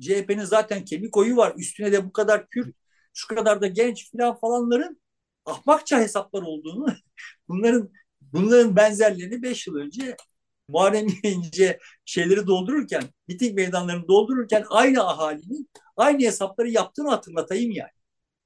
[0.00, 1.54] CHP'nin zaten kemik oyu var.
[1.56, 2.74] Üstüne de bu kadar Kürt,
[3.14, 5.00] şu kadar da genç falan falanların
[5.44, 6.86] ahmakça hesaplar olduğunu
[7.48, 10.16] bunların bunların benzerlerini beş yıl önce
[10.68, 17.90] Muharrem İnce şeyleri doldururken, miting meydanlarını doldururken aynı ahalinin aynı hesapları yaptığını hatırlatayım yani.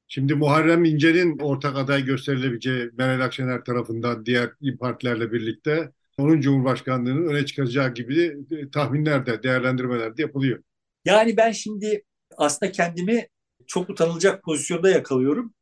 [0.08, 7.46] Şimdi Muharrem İnce'nin ortak aday gösterilebileceği Meral Akşener tarafından diğer partilerle birlikte onun Cumhurbaşkanlığını öne
[7.46, 8.36] çıkaracağı gibi
[8.72, 10.62] tahminler de, değerlendirmeler de yapılıyor.
[11.04, 12.02] Yani ben şimdi
[12.36, 13.28] aslında kendimi
[13.66, 15.54] çok utanılacak pozisyonda yakalıyorum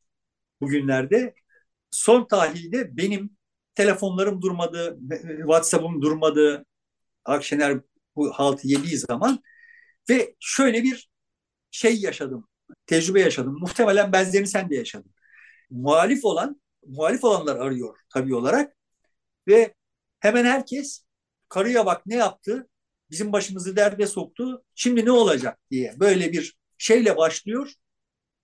[0.61, 1.33] bugünlerde.
[1.91, 3.29] Son tahlilde benim
[3.75, 4.99] telefonlarım durmadı,
[5.37, 6.65] WhatsApp'ım durmadı.
[7.25, 7.79] Akşener
[8.15, 9.39] bu haltı yediği zaman
[10.09, 11.09] ve şöyle bir
[11.71, 12.47] şey yaşadım,
[12.85, 13.57] tecrübe yaşadım.
[13.59, 15.11] Muhtemelen benzerini sen de yaşadın.
[15.69, 18.75] Muhalif olan, muhalif olanlar arıyor tabii olarak
[19.47, 19.73] ve
[20.19, 21.05] hemen herkes
[21.49, 22.69] karıya bak ne yaptı,
[23.11, 27.73] bizim başımızı derde soktu, şimdi ne olacak diye böyle bir şeyle başlıyor.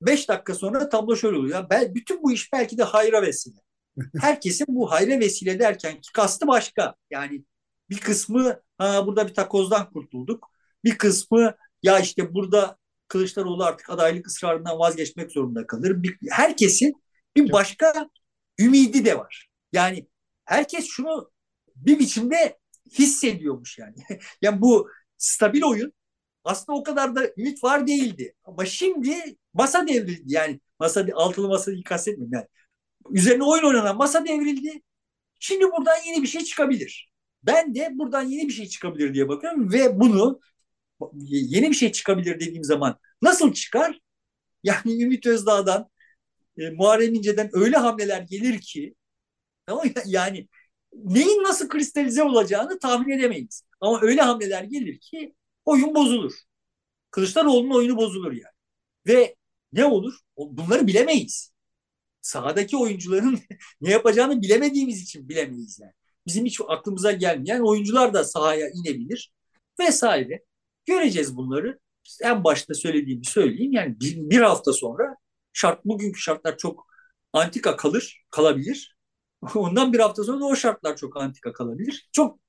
[0.01, 1.69] Beş dakika sonra tablo şöyle oluyor.
[1.69, 3.59] Ben, bütün bu iş belki de hayra vesile.
[4.21, 6.95] Herkesin bu hayra vesile derken kastı başka.
[7.09, 7.45] Yani
[7.89, 10.47] bir kısmı ha, burada bir takozdan kurtulduk.
[10.83, 12.77] Bir kısmı ya işte burada
[13.11, 16.03] Kılıçdaroğlu artık adaylık ısrarından vazgeçmek zorunda kalır.
[16.03, 17.03] Bir, herkesin
[17.35, 18.09] bir başka
[18.59, 19.49] ümidi de var.
[19.73, 20.07] Yani
[20.45, 21.30] herkes şunu
[21.85, 22.59] bir biçimde
[22.99, 23.95] hissediyormuş yani.
[24.41, 25.93] yani bu stabil oyun
[26.43, 28.33] aslında o kadar da ümit var değildi.
[28.43, 30.23] Ama şimdi masa devrildi.
[30.25, 32.33] Yani masa altılı masayı kastetmiyorum.
[32.33, 32.47] Yani
[33.11, 34.81] üzerine oyun oynanan masa devrildi.
[35.39, 37.11] Şimdi buradan yeni bir şey çıkabilir.
[37.43, 40.39] Ben de buradan yeni bir şey çıkabilir diye bakıyorum ve bunu
[41.23, 43.99] yeni bir şey çıkabilir dediğim zaman nasıl çıkar?
[44.63, 45.89] Yani Ümit Özdağ'dan,
[46.57, 48.95] e, Muharrem İnce'den öyle hamleler gelir ki
[50.05, 50.47] yani
[50.93, 53.63] neyin nasıl kristalize olacağını tahmin edemeyiz.
[53.81, 55.35] Ama öyle hamleler gelir ki
[55.65, 56.33] oyun bozulur.
[57.11, 58.53] Kılıçdaroğlu'nun oyunu bozulur yani.
[59.07, 59.35] Ve
[59.73, 60.13] ne olur?
[60.37, 61.51] Bunları bilemeyiz.
[62.21, 63.39] Sahadaki oyuncuların
[63.81, 65.93] ne yapacağını bilemediğimiz için bilemeyiz yani.
[66.27, 69.33] Bizim hiç aklımıza gelmeyen oyuncular da sahaya inebilir
[69.79, 70.43] vesaire.
[70.85, 71.79] Göreceğiz bunları.
[72.21, 73.73] En başta söylediğimi söyleyeyim.
[73.73, 75.15] Yani bir, bir hafta sonra
[75.53, 76.87] şart bugünkü şartlar çok
[77.33, 78.95] antika kalır, kalabilir.
[79.55, 82.09] Ondan bir hafta sonra da o şartlar çok antika kalabilir.
[82.11, 82.39] Çok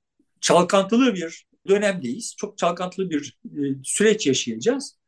[0.41, 2.35] çalkantılı bir dönemdeyiz.
[2.37, 4.99] Çok çalkantılı bir e, süreç yaşayacağız.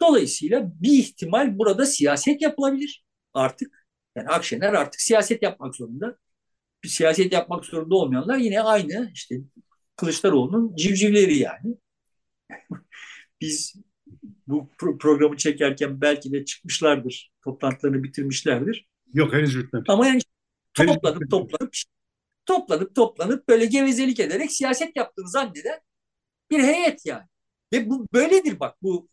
[0.00, 3.04] Dolayısıyla bir ihtimal burada siyaset yapılabilir
[3.34, 3.86] artık.
[4.16, 6.16] Yani Akşener artık siyaset yapmak zorunda.
[6.84, 9.36] Bir siyaset yapmak zorunda olmayanlar yine aynı işte
[9.96, 11.76] Kılıçdaroğlu'nun civcivleri yani.
[13.40, 13.74] Biz
[14.46, 17.32] bu pro- programı çekerken belki de çıkmışlardır.
[17.44, 18.88] Toplantılarını bitirmişlerdir.
[19.14, 19.84] Yok henüz bitmedi.
[19.88, 20.20] Ama yani
[20.74, 21.74] toplanıp toplanıp
[22.46, 25.80] toplanıp toplanıp böyle gevezelik ederek siyaset yaptığını zanneden
[26.50, 27.26] bir heyet yani.
[27.72, 29.08] Ve bu böyledir bak bu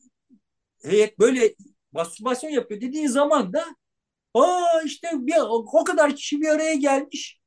[0.84, 1.55] heyet böyle
[1.91, 3.66] mastürbasyon yapıyor dediğin zaman da
[4.34, 5.36] aa işte bir,
[5.74, 7.39] o kadar kişi bir araya gelmiş.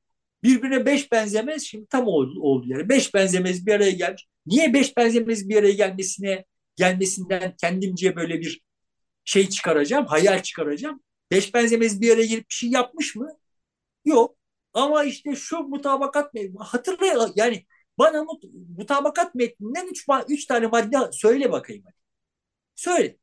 [0.43, 2.89] Birbirine beş benzemez şimdi tam oldu, oldu yani.
[2.89, 4.27] Beş benzemez bir araya gelmiş.
[4.47, 6.45] Niye beş benzemez bir araya gelmesine
[6.77, 8.61] gelmesinden kendimce böyle bir
[9.25, 11.03] şey çıkaracağım, hayal çıkaracağım.
[11.31, 13.40] Beş benzemez bir araya gelip bir şey yapmış mı?
[14.05, 14.37] Yok.
[14.73, 17.67] Ama işte şu mutabakat metni hatırla yani
[17.99, 18.45] bana mut,
[18.79, 21.83] mutabakat metninden üç, üç tane madde söyle bakayım.
[21.87, 21.97] Hadi.
[22.75, 23.17] Söyle.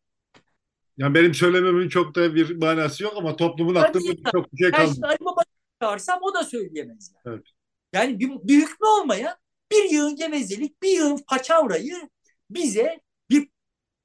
[0.98, 5.00] Yani benim söylememin çok da bir manası yok ama toplumun aklında çok bir şey kalmadı.
[5.04, 5.46] Yani Ali
[5.82, 7.14] çağırsam o da söyleyemez.
[7.16, 7.36] Yani.
[7.36, 7.48] Evet.
[7.94, 9.36] Yani bir, bir hükmü olmayan
[9.72, 12.10] bir yığın gevezelik, bir yığın paçavrayı
[12.50, 13.50] bize bir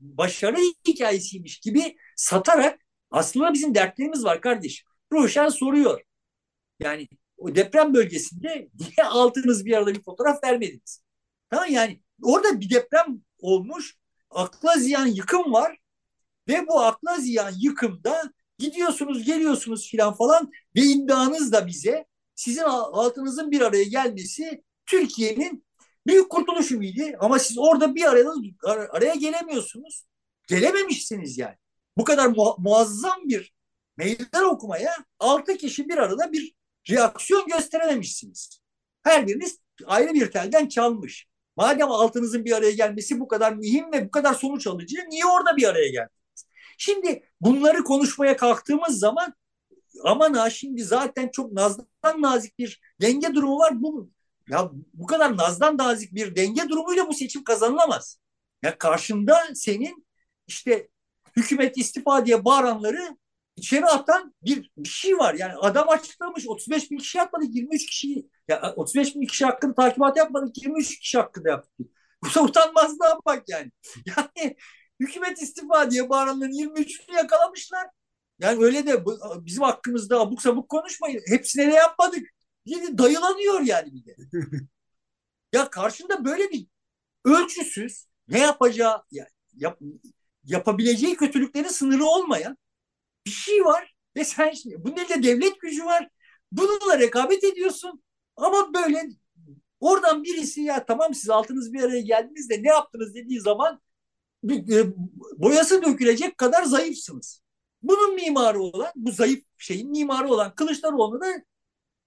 [0.00, 0.56] başarı
[0.88, 4.84] hikayesiymiş gibi satarak aslında bizim dertlerimiz var kardeş.
[5.12, 6.00] Ruşen soruyor.
[6.84, 11.02] Yani o deprem bölgesinde niye altınız bir arada bir fotoğraf vermediniz?
[11.50, 13.96] Tamam yani orada bir deprem olmuş,
[14.30, 15.78] akla ziyan yıkım var
[16.48, 23.50] ve bu akla ziyan yıkımda gidiyorsunuz, geliyorsunuz filan falan ve iddianız da bize sizin altınızın
[23.50, 25.66] bir araya gelmesi Türkiye'nin
[26.06, 28.30] büyük kurtuluş ümidi ama siz orada bir araya,
[28.90, 30.04] araya gelemiyorsunuz.
[30.48, 31.56] Gelememişsiniz yani.
[31.96, 33.54] Bu kadar mu muazzam bir
[33.96, 36.54] meydan okumaya altı kişi bir arada bir
[36.90, 38.60] reaksiyon gösterememişsiniz.
[39.02, 41.26] Her biriniz ayrı bir telden çalmış.
[41.56, 45.56] Madem altınızın bir araya gelmesi bu kadar mühim ve bu kadar sonuç alıcı niye orada
[45.56, 46.46] bir araya geldiniz?
[46.78, 49.34] Şimdi bunları konuşmaya kalktığımız zaman
[50.04, 53.82] aman ha şimdi zaten çok nazdan nazik bir denge durumu var.
[53.82, 54.10] Bu
[54.48, 58.18] ya bu kadar nazdan nazik bir denge durumuyla bu seçim kazanılamaz.
[58.62, 60.06] Ya karşında senin
[60.46, 60.88] işte
[61.36, 63.16] hükümet istifa diye bağıranları
[63.56, 65.34] içeri atan bir, bir şey var.
[65.34, 70.16] Yani adam açıklamış 35 bin kişi yapmadı 23 kişi ya 35 bin kişi hakkında takibat
[70.16, 71.86] yapmadık 23 kişi hakkında yaptık.
[72.24, 73.70] Bu utanmazlığa bak yani.
[74.16, 74.56] Yani
[75.00, 77.86] hükümet istifa diye bağıranların 23'ünü yakalamışlar.
[78.38, 79.04] Yani öyle de
[79.46, 81.20] bizim hakkımızda abuk sabuk konuşmayın.
[81.28, 82.26] Hepsine ne yapmadık
[82.66, 84.16] diye dayılanıyor yani bir de.
[85.52, 86.66] ya karşında böyle bir
[87.24, 89.80] ölçüsüz ne yapacağı yani yap,
[90.44, 92.56] yapabileceği kötülüklerin sınırı olmayan
[93.26, 96.08] bir şey var ve sen bunun elinde devlet gücü var.
[96.52, 98.02] Bununla rekabet ediyorsun
[98.36, 99.08] ama böyle
[99.80, 103.80] oradan birisi ya tamam siz altınız bir araya geldiniz de ne yaptınız dediği zaman
[104.50, 104.84] e,
[105.36, 107.42] boyası dökülecek kadar zayıfsınız.
[107.82, 111.42] Bunun mimarı olan, bu zayıf şeyin mimarı olan Kılıçdaroğlu'na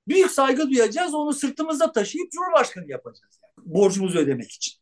[0.07, 1.13] büyük saygı duyacağız.
[1.13, 3.39] Onu sırtımızda taşıyıp Cumhurbaşkanı yapacağız.
[3.43, 4.74] Yani, borcumuzu ödemek için.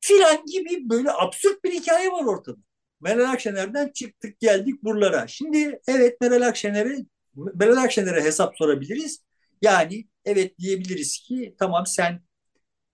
[0.00, 2.58] Filan gibi böyle absürt bir hikaye var ortada.
[3.00, 5.26] Meral Akşener'den çıktık geldik buralara.
[5.26, 6.96] Şimdi evet Meral Akşener'e
[7.34, 9.24] Meral Akşener'e hesap sorabiliriz.
[9.62, 12.22] Yani evet diyebiliriz ki tamam sen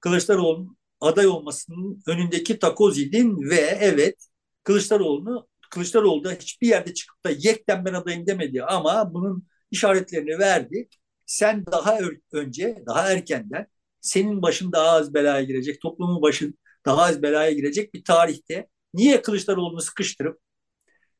[0.00, 4.28] Kılıçdaroğlu'nun aday olmasının önündeki takoz idin ve evet
[4.64, 10.88] Kılıçdaroğlu'nu Kılıçdaroğlu da hiçbir yerde çıkıp da yekten ben adayım demedi ama bunun işaretlerini verdi.
[11.26, 11.98] Sen daha
[12.32, 13.66] önce, daha erkenden
[14.00, 19.22] senin başın daha az belaya girecek, toplumun başın daha az belaya girecek bir tarihte niye
[19.22, 20.40] Kılıçdaroğlu'nu sıkıştırıp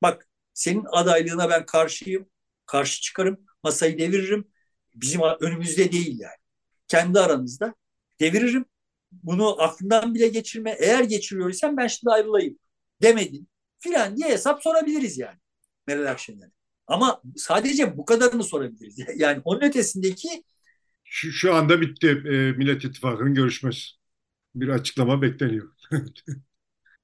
[0.03, 2.29] bak senin adaylığına ben karşıyım,
[2.66, 4.49] karşı çıkarım, masayı deviririm.
[4.95, 6.37] Bizim önümüzde değil yani.
[6.89, 7.75] Kendi aranızda
[8.20, 8.64] deviririm.
[9.12, 10.77] Bunu aklından bile geçirme.
[10.81, 12.59] Eğer geçiriyorsan ben şimdi ayrılayım
[13.03, 13.49] demedin
[13.79, 15.39] filan diye hesap sorabiliriz yani
[15.87, 16.51] Meral Akşener'e.
[16.87, 18.99] Ama sadece bu kadarını sorabiliriz.
[19.16, 20.45] Yani onun ötesindeki
[21.05, 23.91] şu, şu anda bitti e, Millet İttifakı'nın görüşmesi.
[24.55, 25.72] Bir açıklama bekleniyor.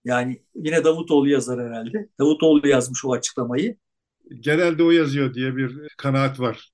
[0.05, 2.09] yani yine Davutoğlu yazar herhalde.
[2.21, 3.77] Davutoğlu yazmış o açıklamayı.
[4.41, 6.71] Genelde o yazıyor diye bir kanaat var.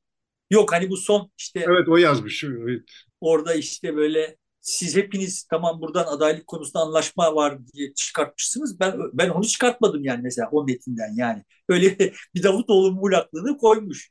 [0.50, 1.64] Yok hani bu son işte.
[1.68, 2.44] Evet o yazmış.
[2.44, 2.82] Evet.
[3.20, 8.80] Orada işte böyle siz hepiniz tamam buradan adaylık konusunda anlaşma var diye çıkartmışsınız.
[8.80, 11.42] Ben ben onu çıkartmadım yani mesela o metinden yani.
[11.68, 11.98] Öyle
[12.34, 14.10] bir Davutoğlu mulaklığını koymuş.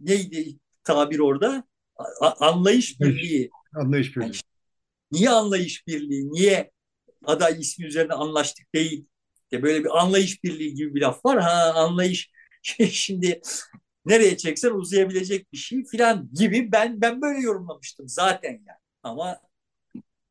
[0.00, 1.64] Neydi tabir orada?
[2.20, 3.50] A- anlayış birliği.
[3.74, 4.26] Anlayış birliği.
[4.26, 4.36] Yani,
[5.12, 6.32] niye anlayış birliği?
[6.32, 6.70] Niye
[7.26, 9.06] aday ismi üzerine anlaştık değil?
[9.52, 11.40] De böyle bir anlayış birliği gibi bir laf var.
[11.40, 12.30] Ha anlayış
[12.90, 13.40] şimdi
[14.06, 18.78] nereye çeksen uzayabilecek bir şey filan gibi ben ben böyle yorumlamıştım zaten yani.
[19.02, 19.40] Ama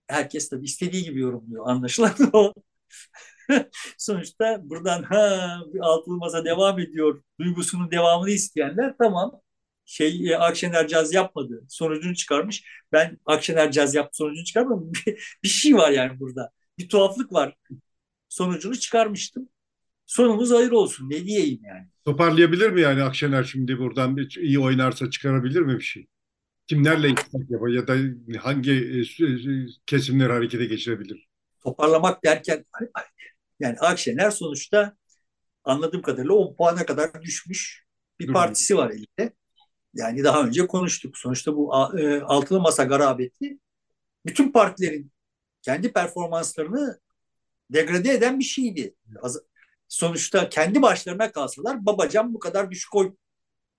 [0.07, 1.67] herkes tabii istediği gibi yorumluyor.
[1.67, 2.53] Anlaşılan o.
[3.97, 9.41] Sonuçta buradan ha bir altılı masa devam ediyor duygusunun devamını isteyenler tamam
[9.85, 11.63] şey e, Akşener caz yapmadı.
[11.69, 12.63] Sonucunu çıkarmış.
[12.91, 14.91] Ben Akşener caz yaptı sonucunu çıkarmadım.
[15.07, 16.51] Bir, bir şey var yani burada.
[16.81, 17.57] Bir tuhaflık var.
[18.29, 19.49] Sonucunu çıkarmıştım.
[20.05, 21.09] Sonumuz hayır olsun.
[21.09, 21.87] Ne diyeyim yani.
[22.05, 26.07] Toparlayabilir mi yani Akşener şimdi buradan bir iyi oynarsa çıkarabilir mi bir şey?
[26.67, 27.95] kimlerle ittifak yapar ya da
[28.39, 31.27] hangi e, e, kesimleri harekete geçirebilir?
[31.63, 32.65] Toparlamak derken
[33.59, 34.95] yani Akşener sonuçta
[35.63, 37.85] anladığım kadarıyla 10 puana kadar düşmüş
[38.19, 38.33] bir Hı.
[38.33, 39.33] partisi var elinde.
[39.93, 41.17] Yani daha önce konuştuk.
[41.17, 43.59] Sonuçta bu e, altılı masa garabeti
[44.25, 45.11] bütün partilerin
[45.61, 46.99] kendi performanslarını
[47.69, 48.95] degrade eden bir şeydi.
[49.87, 53.15] Sonuçta kendi başlarına kalsalar Babacan bu kadar düşük oy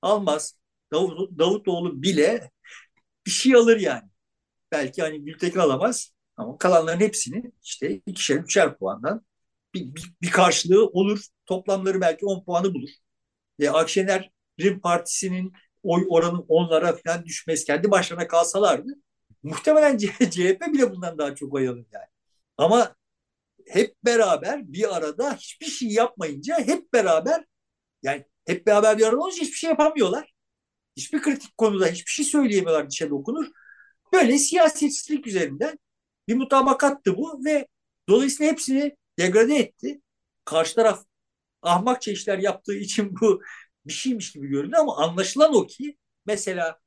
[0.03, 0.57] almaz.
[0.93, 2.51] Davut, Davutoğlu bile
[3.27, 4.11] bir şey alır yani.
[4.73, 9.27] Belki hani Gültekin alamaz ama kalanların hepsini işte ikişer üçer puandan
[9.75, 11.27] bir, bir, bir karşılığı olur.
[11.47, 12.91] Toplamları belki 10 puanı bulur.
[13.61, 15.53] Ve Akşener'in partisinin
[15.83, 17.65] oy oranı onlara falan düşmez.
[17.65, 18.97] Kendi başlarına kalsalardı
[19.43, 22.07] muhtemelen CHP bile bundan daha çok oy alır yani.
[22.57, 22.97] Ama
[23.69, 27.45] hep beraber bir arada hiçbir şey yapmayınca hep beraber
[28.03, 30.33] yani hep beraber bir arada olunca hiçbir şey yapamıyorlar.
[30.97, 33.47] Hiçbir kritik konuda hiçbir şey söyleyemiyorlar dışa dokunur.
[34.13, 35.79] Böyle siyasetçilik üzerinden
[36.29, 37.69] bir mutabakattı bu ve
[38.09, 40.01] dolayısıyla hepsini degrade etti.
[40.45, 41.05] Karşı taraf
[41.63, 43.43] ahmakça işler yaptığı için bu
[43.87, 46.81] bir şeymiş gibi göründü ama anlaşılan o ki mesela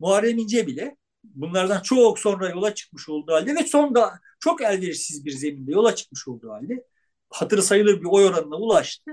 [0.00, 5.32] Muharrem İnce bile bunlardan çok sonra yola çıkmış olduğu halde ve sonunda çok elverişsiz bir
[5.32, 6.86] zeminde yola çıkmış olduğu halde
[7.30, 9.10] hatırı sayılır bir oy oranına ulaştı.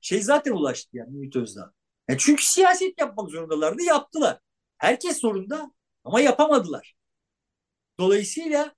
[0.00, 1.72] Şey zaten ulaştı yani Ümit Özdağ.
[2.08, 4.38] Yani e çünkü siyaset yapmak zorundalardı, yaptılar.
[4.78, 5.70] Herkes zorunda
[6.04, 6.94] ama yapamadılar.
[7.98, 8.74] Dolayısıyla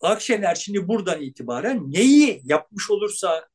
[0.00, 3.48] Akşener şimdi buradan itibaren neyi yapmış olursa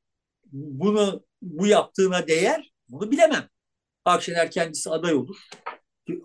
[0.51, 3.49] bunu bu yaptığına değer bunu bilemem.
[4.05, 5.37] Akşener kendisi aday olur.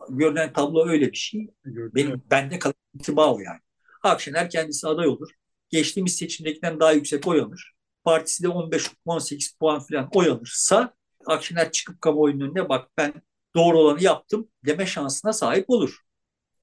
[0.09, 1.51] Görünen tablo öyle bir şey.
[1.65, 3.61] Benim bende kalan intiba o yani.
[4.03, 5.31] Akşener kendisi aday olur.
[5.71, 7.75] Geçtiğimiz seçimdekinden daha yüksek oy alır.
[8.05, 10.95] Partisi de 15-18 puan falan oy alırsa
[11.27, 13.15] Akşener çıkıp kamuoyunun önüne bak ben
[13.57, 15.99] doğru olanı yaptım deme şansına sahip olur.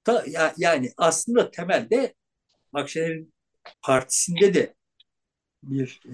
[0.04, 2.14] Ta, ya, yani aslında temelde
[2.74, 3.34] Akşener'in
[3.82, 4.76] partisinde de
[5.64, 6.14] bir e,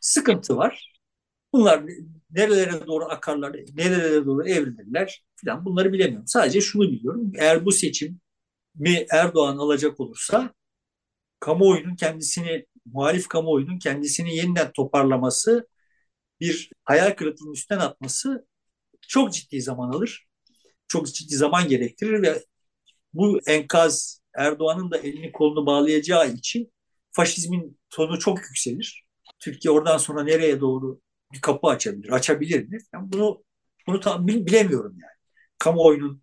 [0.00, 0.94] sıkıntı var.
[1.52, 1.82] Bunlar
[2.30, 6.26] nerelere doğru akarlar, nerelere doğru evrilirler filan bunları bilemiyorum.
[6.26, 7.32] Sadece şunu biliyorum.
[7.38, 8.20] Eğer bu seçim
[8.74, 10.54] mi Erdoğan alacak olursa
[11.40, 15.68] kamuoyunun kendisini, muhalif kamuoyunun kendisini yeniden toparlaması,
[16.40, 18.46] bir hayal kırıklığının üstten atması
[19.08, 20.28] çok ciddi zaman alır.
[20.88, 22.44] Çok ciddi zaman gerektirir ve
[23.14, 26.72] bu enkaz Erdoğan'ın da elini kolunu bağlayacağı için
[27.12, 29.04] faşizmin tonu çok yükselir.
[29.38, 31.00] Türkiye oradan sonra nereye doğru
[31.32, 32.78] bir kapı açabilir, açabilir mi?
[32.94, 33.44] Yani bunu
[33.86, 35.17] bunu tam bilemiyorum yani.
[35.58, 36.22] Kamuoyunun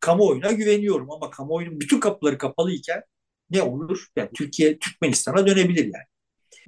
[0.00, 3.02] kamuoyuna güveniyorum ama kamuoyunun bütün kapıları kapalı iken
[3.50, 4.06] ne olur?
[4.16, 6.04] Yani Türkiye Türkmenistan'a dönebilir yani.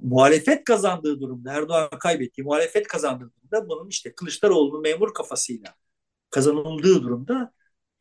[0.01, 5.75] Muhalefet kazandığı durumda, Erdoğan kaybettiği muhalefet kazandığı durumda bunun işte Kılıçdaroğlu'nun memur kafasıyla
[6.31, 7.53] kazanıldığı durumda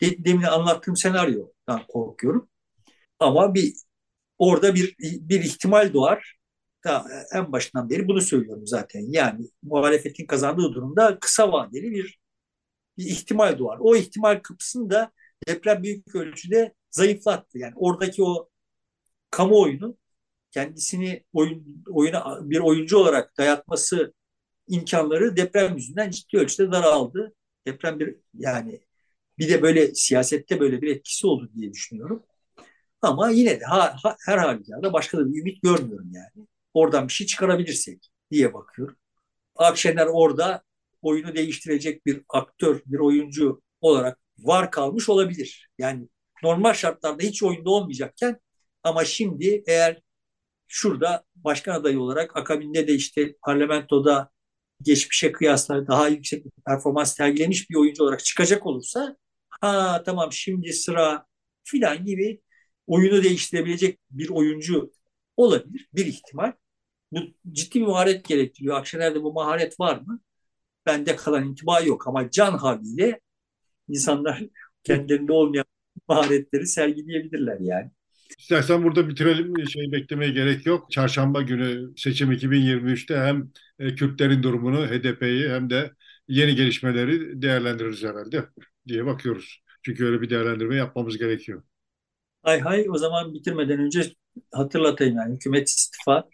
[0.01, 2.49] de, demin anlattığım senaryodan korkuyorum.
[3.19, 3.73] Ama bir
[4.37, 6.37] orada bir bir ihtimal doğar.
[6.85, 9.05] Daha en başından beri bunu söylüyorum zaten.
[9.09, 12.19] Yani muhalefetin kazandığı durumda kısa vadeli bir,
[12.97, 13.77] bir ihtimal doğar.
[13.81, 15.11] O ihtimal kapısını da
[15.47, 17.57] deprem büyük ölçüde zayıflattı.
[17.57, 18.49] Yani oradaki o
[19.31, 19.97] kamuoyunun
[20.51, 24.13] kendisini oyun, oyuna bir oyuncu olarak dayatması
[24.67, 27.33] imkanları deprem yüzünden ciddi ölçüde daraldı.
[27.67, 28.81] Deprem bir yani
[29.37, 32.23] bir de böyle siyasette böyle bir etkisi oldu diye düşünüyorum.
[33.01, 36.47] Ama yine de ha, ha, her halükarda başka da bir ümit görmüyorum yani.
[36.73, 38.95] Oradan bir şey çıkarabilirsek diye bakıyorum.
[39.55, 40.63] Akşener orada
[41.03, 45.69] oyunu değiştirecek bir aktör, bir oyuncu olarak var kalmış olabilir.
[45.77, 46.07] Yani
[46.43, 48.39] normal şartlarda hiç oyunda olmayacakken
[48.83, 50.01] ama şimdi eğer
[50.67, 54.29] şurada başkan adayı olarak akabinde de işte parlamentoda
[54.81, 59.17] geçmişe kıyasla daha yüksek bir performans sergilemiş bir oyuncu olarak çıkacak olursa
[59.49, 61.25] ha tamam şimdi sıra
[61.63, 62.41] filan gibi
[62.87, 64.91] oyunu değiştirebilecek bir oyuncu
[65.37, 65.89] olabilir.
[65.93, 66.53] Bir ihtimal.
[67.11, 67.19] Bu
[67.51, 68.77] ciddi bir maharet gerektiriyor.
[68.77, 70.19] Akşener'de bu maharet var mı?
[70.85, 73.19] Bende kalan intiba yok ama can haliyle
[73.87, 74.43] insanlar
[74.83, 75.65] kendilerinde olmayan
[76.07, 77.91] maharetleri sergileyebilirler yani.
[78.39, 79.69] İstersen burada bitirelim.
[79.69, 80.91] Şey beklemeye gerek yok.
[80.91, 85.91] Çarşamba günü seçim 2023'te hem e, Kürtlerin durumunu, HDP'yi hem de
[86.27, 88.45] yeni gelişmeleri değerlendiririz herhalde
[88.87, 89.63] diye bakıyoruz.
[89.83, 91.63] Çünkü öyle bir değerlendirme yapmamız gerekiyor.
[92.43, 94.13] Hay hay o zaman bitirmeden önce
[94.51, 96.29] hatırlatayım yani hükümet istifa.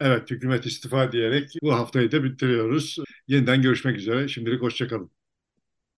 [0.00, 2.98] Evet hükümet istifa diyerek bu haftayı da bitiriyoruz.
[3.28, 4.28] Yeniden görüşmek üzere.
[4.28, 5.10] Şimdilik hoşçakalın.